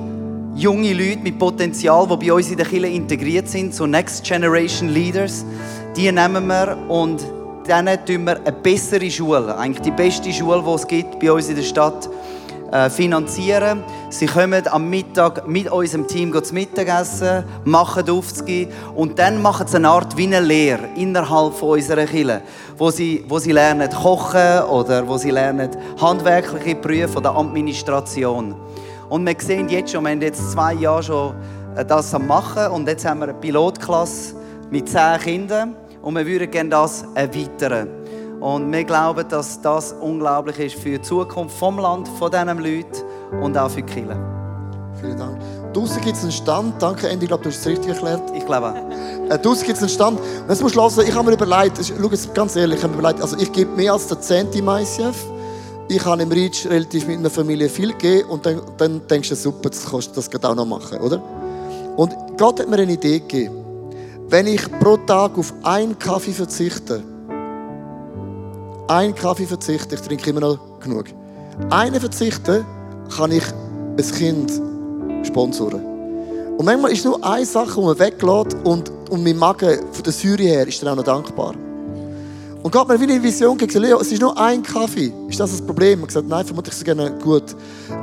junge 0.54 0.92
Leute 0.92 1.20
mit 1.22 1.38
Potenzial, 1.38 2.06
die 2.06 2.26
bei 2.26 2.32
uns 2.34 2.50
in 2.50 2.58
der 2.58 2.66
Kirche 2.66 2.88
integriert 2.88 3.48
sind, 3.48 3.74
so 3.74 3.86
Next 3.86 4.22
Generation 4.24 4.90
Leaders, 4.90 5.46
die 5.96 6.12
nehmen 6.12 6.46
wir 6.46 6.76
und 6.88 7.22
dann 7.66 7.86
tun 8.04 8.24
wir 8.24 8.36
eine 8.38 8.52
bessere 8.52 9.10
Schule, 9.10 9.56
eigentlich 9.56 9.82
die 9.82 9.92
beste 9.92 10.30
Schule, 10.32 10.62
die 10.66 10.74
es 10.74 10.86
gibt 10.86 11.20
bei 11.20 11.32
uns 11.32 11.48
in 11.48 11.56
der 11.56 11.62
Stadt, 11.62 12.08
äh, 12.72 12.88
finanzieren. 12.88 13.84
Sie 14.08 14.26
kommen 14.26 14.66
am 14.66 14.88
Mittag 14.88 15.46
mit 15.46 15.70
unserem 15.70 16.08
Team 16.08 16.32
zu 16.42 16.54
Mittagessen, 16.54 17.44
machen 17.64 18.08
Aufzüge 18.08 18.68
und 18.94 19.18
dann 19.18 19.40
machen 19.42 19.66
sie 19.66 19.76
eine 19.76 19.90
Art 19.90 20.16
wie 20.16 20.24
eine 20.24 20.40
Lehre 20.40 20.88
innerhalb 20.96 21.62
unserer 21.62 22.06
Kirche, 22.06 22.42
wo 22.78 22.90
sie, 22.90 23.24
wo 23.28 23.38
sie 23.38 23.52
lernen 23.52 23.90
kochen 23.90 24.62
oder 24.70 25.06
wo 25.06 25.18
sie 25.18 25.30
lernen 25.30 25.70
handwerkliche 26.00 26.76
Berufe 26.76 27.18
oder 27.18 27.36
Administration. 27.36 28.54
Und 29.08 29.26
wir 29.26 29.36
sehen 29.38 29.68
jetzt 29.68 29.92
schon, 29.92 30.04
wir 30.04 30.12
haben 30.12 30.22
jetzt 30.22 30.52
zwei 30.52 30.72
Jahre 30.72 31.02
schon 31.02 31.34
äh, 31.76 31.84
das 31.84 32.14
am 32.14 32.26
machen 32.26 32.68
und 32.68 32.88
jetzt 32.88 33.04
haben 33.04 33.20
wir 33.20 33.24
eine 33.24 33.34
Pilotklasse 33.34 34.34
mit 34.70 34.88
zehn 34.88 35.18
Kindern 35.20 35.76
und 36.00 36.16
wir 36.16 36.26
würden 36.26 36.50
gerne 36.50 36.70
das 36.70 37.04
erweitern. 37.14 38.01
Und 38.42 38.72
wir 38.72 38.84
glauben, 38.84 39.24
dass 39.28 39.60
das 39.60 39.92
unglaublich 40.00 40.58
ist 40.58 40.74
für 40.74 40.90
die 40.90 41.02
Zukunft 41.02 41.56
vom 41.56 41.78
Land, 41.78 42.08
von 42.18 42.30
diesen 42.30 42.58
Leuten 42.58 43.40
und 43.40 43.56
auch 43.56 43.70
für 43.70 43.82
die 43.82 43.92
Kirche. 43.92 44.16
Vielen 45.00 45.16
Dank. 45.16 45.38
Draußen 45.72 46.00
gibt 46.02 46.16
es 46.16 46.22
einen 46.22 46.32
Stand. 46.32 46.82
Danke, 46.82 47.08
Andy. 47.08 47.24
Ich 47.24 47.28
glaube, 47.28 47.44
du 47.44 47.50
hast 47.50 47.60
es 47.60 47.66
richtig 47.66 47.90
erklärt. 47.90 48.22
Ich 48.34 48.44
glaube 48.44 48.74
Äh, 49.30 49.38
draußen 49.38 49.64
gibt 49.64 49.76
es 49.76 49.82
einen 49.82 49.88
Stand. 49.88 50.18
Und 50.18 50.48
jetzt 50.48 50.60
musst 50.60 50.74
du 50.74 50.80
hören, 50.80 51.08
ich 51.08 51.14
habe 51.14 51.30
mir 51.30 51.36
überlegt, 51.36 51.78
schau 51.82 52.08
jetzt 52.10 52.34
ganz 52.34 52.56
ehrlich, 52.56 52.78
ich 52.78 52.82
habe 52.82 52.92
mir 52.92 52.98
überlegt, 52.98 53.22
also 53.22 53.36
ich 53.38 53.50
gebe 53.52 53.70
mehr 53.76 53.92
als 53.92 54.08
der 54.08 54.20
Zehnte 54.20 54.58
im 54.58 54.68
ICF 54.68 55.16
ich 55.88 56.04
habe 56.04 56.22
im 56.22 56.32
Reach 56.32 56.66
relativ 56.66 57.06
mit 57.06 57.18
einer 57.18 57.30
Familie 57.30 57.68
viel 57.68 57.92
gegeben 57.92 58.30
und 58.30 58.46
dann, 58.46 58.60
dann 58.78 59.06
denkst 59.06 59.28
du, 59.28 59.34
super, 59.34 59.68
das 59.68 59.84
kannst 59.84 60.16
du 60.16 60.20
das 60.20 60.44
auch 60.44 60.54
noch 60.54 60.64
machen, 60.64 60.98
oder? 60.98 61.22
Und 61.96 62.14
Gott 62.38 62.60
hat 62.60 62.68
mir 62.68 62.78
eine 62.78 62.92
Idee 62.92 63.18
gegeben. 63.18 63.56
Wenn 64.28 64.46
ich 64.46 64.62
pro 64.80 64.96
Tag 64.96 65.36
auf 65.36 65.52
einen 65.62 65.98
Kaffee 65.98 66.32
verzichte, 66.32 67.02
einen 68.88 69.14
Kaffee 69.14 69.46
verzichte, 69.46 69.94
ich 69.94 70.00
trinke 70.00 70.30
immer 70.30 70.40
noch 70.40 70.58
genug, 70.80 71.06
einen 71.70 72.00
verzichten, 72.00 72.64
kann 73.16 73.32
ich 73.32 73.44
ein 73.98 74.12
Kind 74.12 74.52
sponsoren. 75.24 75.82
Und 76.58 76.64
manchmal 76.64 76.92
ist 76.92 77.04
nur 77.04 77.22
eine 77.24 77.46
Sache, 77.46 77.74
die 77.74 77.80
man 77.80 77.98
weglässt 77.98 78.56
und, 78.64 78.90
und 79.10 79.24
mein 79.24 79.36
Magen 79.36 79.80
von 79.90 80.02
der 80.02 80.12
Säure 80.12 80.42
her 80.42 80.66
ist 80.66 80.82
dann 80.82 80.90
auch 80.90 80.96
noch 80.96 81.04
dankbar. 81.04 81.54
Und 82.62 82.70
Gott 82.70 82.86
mir 82.86 83.00
wie 83.00 83.04
eine 83.04 83.20
Vision 83.20 83.58
gegeben, 83.58 83.82
Leo, 83.82 83.98
es 84.00 84.12
ist 84.12 84.20
nur 84.20 84.38
ein 84.38 84.62
Kaffee. 84.62 85.12
Ist 85.28 85.40
das 85.40 85.50
das 85.50 85.60
Problem? 85.60 85.94
Ich 85.94 85.96
habe 85.96 86.06
gesagt, 86.06 86.28
nein, 86.28 86.46
vermutlich 86.46 86.72
ist 86.72 86.78
es 86.78 86.84
gerne 86.84 87.10
gut. 87.20 87.56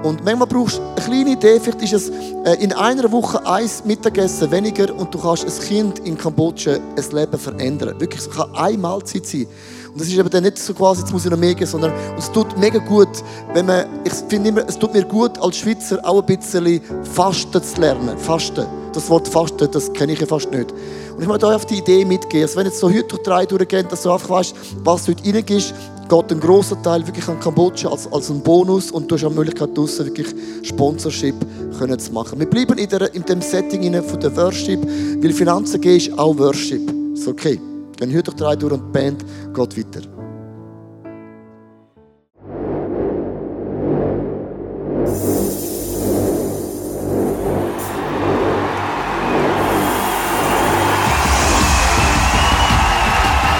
Und 0.03 0.25
manchmal 0.25 0.47
brauchst 0.47 0.79
du 0.79 0.81
eine 0.81 0.95
kleine 0.95 1.29
Idee, 1.31 1.61
vielleicht 1.61 1.81
ist 1.81 1.93
es 1.93 2.09
äh, 2.43 2.61
in 2.61 2.73
einer 2.73 3.09
Woche 3.09 3.45
ein 3.47 3.69
Mittagessen 3.85 4.51
weniger 4.51 4.93
und 4.93 5.13
du 5.13 5.17
kannst 5.17 5.45
ein 5.45 5.65
Kind 5.65 5.99
in 5.99 6.17
Kambodscha 6.17 6.73
ein 6.73 7.05
Leben 7.13 7.39
verändern. 7.39 7.99
Wirklich, 8.01 8.19
es 8.19 8.29
kann 8.29 8.53
eine 8.53 8.77
Mahlzeit 8.77 9.25
sein. 9.25 9.47
Und 9.91 9.99
das 9.99 10.07
ist 10.07 10.17
eben 10.17 10.29
dann 10.29 10.43
nicht 10.43 10.57
so 10.57 10.73
quasi, 10.73 11.01
jetzt 11.01 11.11
muss 11.11 11.25
ich 11.25 11.31
noch 11.31 11.37
mehr 11.37 11.55
gehen, 11.55 11.67
sondern 11.67 11.91
es 12.17 12.31
tut 12.31 12.57
mega 12.57 12.79
gut, 12.79 13.09
wenn 13.53 13.65
man, 13.65 13.85
ich 14.03 14.13
finde 14.13 14.49
immer, 14.49 14.67
es 14.67 14.77
tut 14.77 14.93
mir 14.93 15.03
gut, 15.03 15.37
als 15.39 15.57
Schweizer 15.57 15.99
auch 16.03 16.21
ein 16.21 16.37
bisschen 16.37 16.81
Fasten 17.13 17.63
zu 17.63 17.81
lernen. 17.81 18.17
Fasten. 18.17 18.65
Das 18.93 19.09
Wort 19.09 19.27
Fasten, 19.27 19.69
das 19.71 19.91
kenne 19.93 20.13
ich 20.13 20.19
ja 20.19 20.27
fast 20.27 20.51
nicht. 20.51 20.71
Und 21.15 21.21
ich 21.21 21.27
möchte 21.27 21.47
euch 21.47 21.55
auf 21.55 21.65
die 21.65 21.77
Idee 21.77 22.05
mitgeben, 22.05 22.43
dass 22.43 22.55
wenn 22.55 22.65
jetzt 22.65 22.79
so 22.79 22.89
heute 22.89 23.03
durch 23.03 23.23
drei 23.23 23.45
durchgeht, 23.45 23.91
dass 23.91 24.03
du 24.03 24.11
einfach 24.11 24.29
weißt, 24.29 24.55
was 24.83 25.07
heute 25.07 25.23
reingehst, 25.23 25.73
geht 26.09 26.31
ein 26.31 26.39
grosser 26.39 26.81
Teil 26.81 27.05
wirklich 27.05 27.27
an 27.27 27.39
Kambodscha 27.39 27.89
als, 27.89 28.11
als 28.11 28.29
ein 28.29 28.41
Bonus 28.41 28.89
und 28.89 29.09
du 29.09 29.15
hast 29.15 29.23
auch 29.23 29.29
die 29.29 29.35
Möglichkeit, 29.35 29.77
draussen 29.77 30.07
wirklich 30.07 30.27
Sponsorship 30.63 31.35
können 31.77 31.99
zu 31.99 32.11
machen. 32.11 32.39
Wir 32.39 32.49
bleiben 32.49 32.77
in, 32.77 32.89
der, 32.89 33.13
in 33.13 33.23
dem 33.23 33.41
Setting 33.41 34.01
von 34.01 34.19
der 34.19 34.35
Worship, 34.35 34.79
weil 35.21 35.31
Finanzen 35.33 35.79
gehen 35.79 35.97
ist 35.97 36.17
auch 36.17 36.37
Worship. 36.37 36.81
Ist 37.13 37.27
okay. 37.27 37.59
Gehen 37.99 38.15
heute 38.15 38.33
drei 38.33 38.55
durch 38.55 38.71
und 38.71 38.87
die 38.87 38.91
Band 38.93 39.25
geht 39.53 39.77
weiter. 39.77 40.07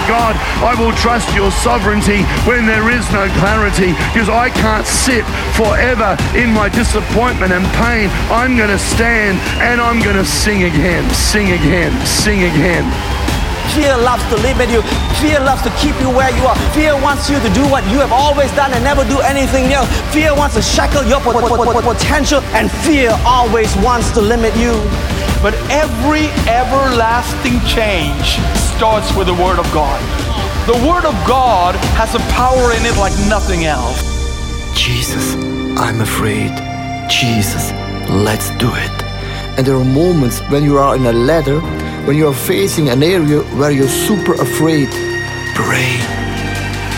God, 0.08 0.36
I 0.64 0.74
will 0.80 0.94
trust 0.94 1.36
your 1.36 1.52
sovereignty 1.52 2.24
when 2.48 2.66
there 2.66 2.90
is 2.90 3.12
no 3.12 3.28
clarity 3.40 3.92
because 4.14 4.30
I 4.30 4.50
can't 4.52 4.88
sit 4.88 5.26
forever 5.52 6.16
in 6.34 6.54
my 6.54 6.70
disappointment 6.70 7.52
and 7.52 7.66
pain. 7.74 8.10
I'm 8.32 8.56
going 8.56 8.70
to 8.70 8.80
stand 8.80 9.38
and 9.60 9.82
I'm 9.82 10.00
going 10.02 10.16
to 10.16 10.26
sing 10.26 10.64
again, 10.64 11.04
sing 11.14 11.52
again, 11.52 11.92
sing 12.06 12.44
again. 12.44 13.19
Fear 13.76 13.98
loves 13.98 14.24
to 14.30 14.38
limit 14.42 14.70
you. 14.70 14.82
Fear 15.22 15.40
loves 15.42 15.62
to 15.64 15.72
keep 15.78 15.96
you 16.02 16.10
where 16.10 16.32
you 16.36 16.44
are. 16.46 16.56
Fear 16.74 17.00
wants 17.02 17.30
you 17.30 17.40
to 17.40 17.50
do 17.54 17.64
what 17.70 17.84
you 17.92 18.00
have 18.00 18.12
always 18.12 18.52
done 18.56 18.74
and 18.74 18.84
never 18.84 19.04
do 19.06 19.20
anything 19.22 19.72
else. 19.72 19.88
Fear 20.12 20.36
wants 20.36 20.56
to 20.56 20.62
shackle 20.62 21.04
your 21.06 21.22
potential, 21.22 22.42
and 22.58 22.72
fear 22.84 23.12
always 23.26 23.76
wants 23.78 24.12
to 24.12 24.22
limit 24.22 24.56
you. 24.56 24.74
But 25.42 25.54
every 25.70 26.28
everlasting 26.50 27.60
change 27.66 28.40
starts 28.76 29.16
with 29.16 29.28
the 29.28 29.34
Word 29.34 29.60
of 29.60 29.72
God. 29.72 30.00
The 30.68 30.78
Word 30.88 31.06
of 31.06 31.16
God 31.28 31.76
has 31.96 32.16
a 32.16 32.20
power 32.36 32.74
in 32.74 32.86
it 32.86 32.98
like 32.98 33.14
nothing 33.30 33.66
else. 33.66 34.02
Jesus, 34.76 35.36
I'm 35.78 36.02
afraid. 36.02 36.52
Jesus, 37.10 37.72
let's 38.10 38.50
do 38.58 38.70
it. 38.74 39.04
And 39.58 39.66
there 39.66 39.76
are 39.76 39.86
moments 39.86 40.40
when 40.50 40.64
you 40.64 40.78
are 40.78 40.96
in 40.96 41.06
a 41.06 41.14
ladder, 41.14 41.60
when 42.10 42.18
you 42.18 42.28
are 42.28 42.34
facing 42.34 42.90
an 42.90 43.04
area 43.04 43.40
where 43.60 43.70
you're 43.70 43.88
super 43.88 44.34
afraid. 44.34 44.90
Pray, 45.54 45.94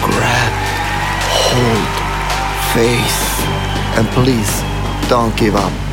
grab, 0.01 0.53
hold, 1.51 1.88
face, 2.74 3.22
and 3.97 4.07
please 4.16 4.62
don't 5.09 5.36
give 5.36 5.57
up. 5.57 5.91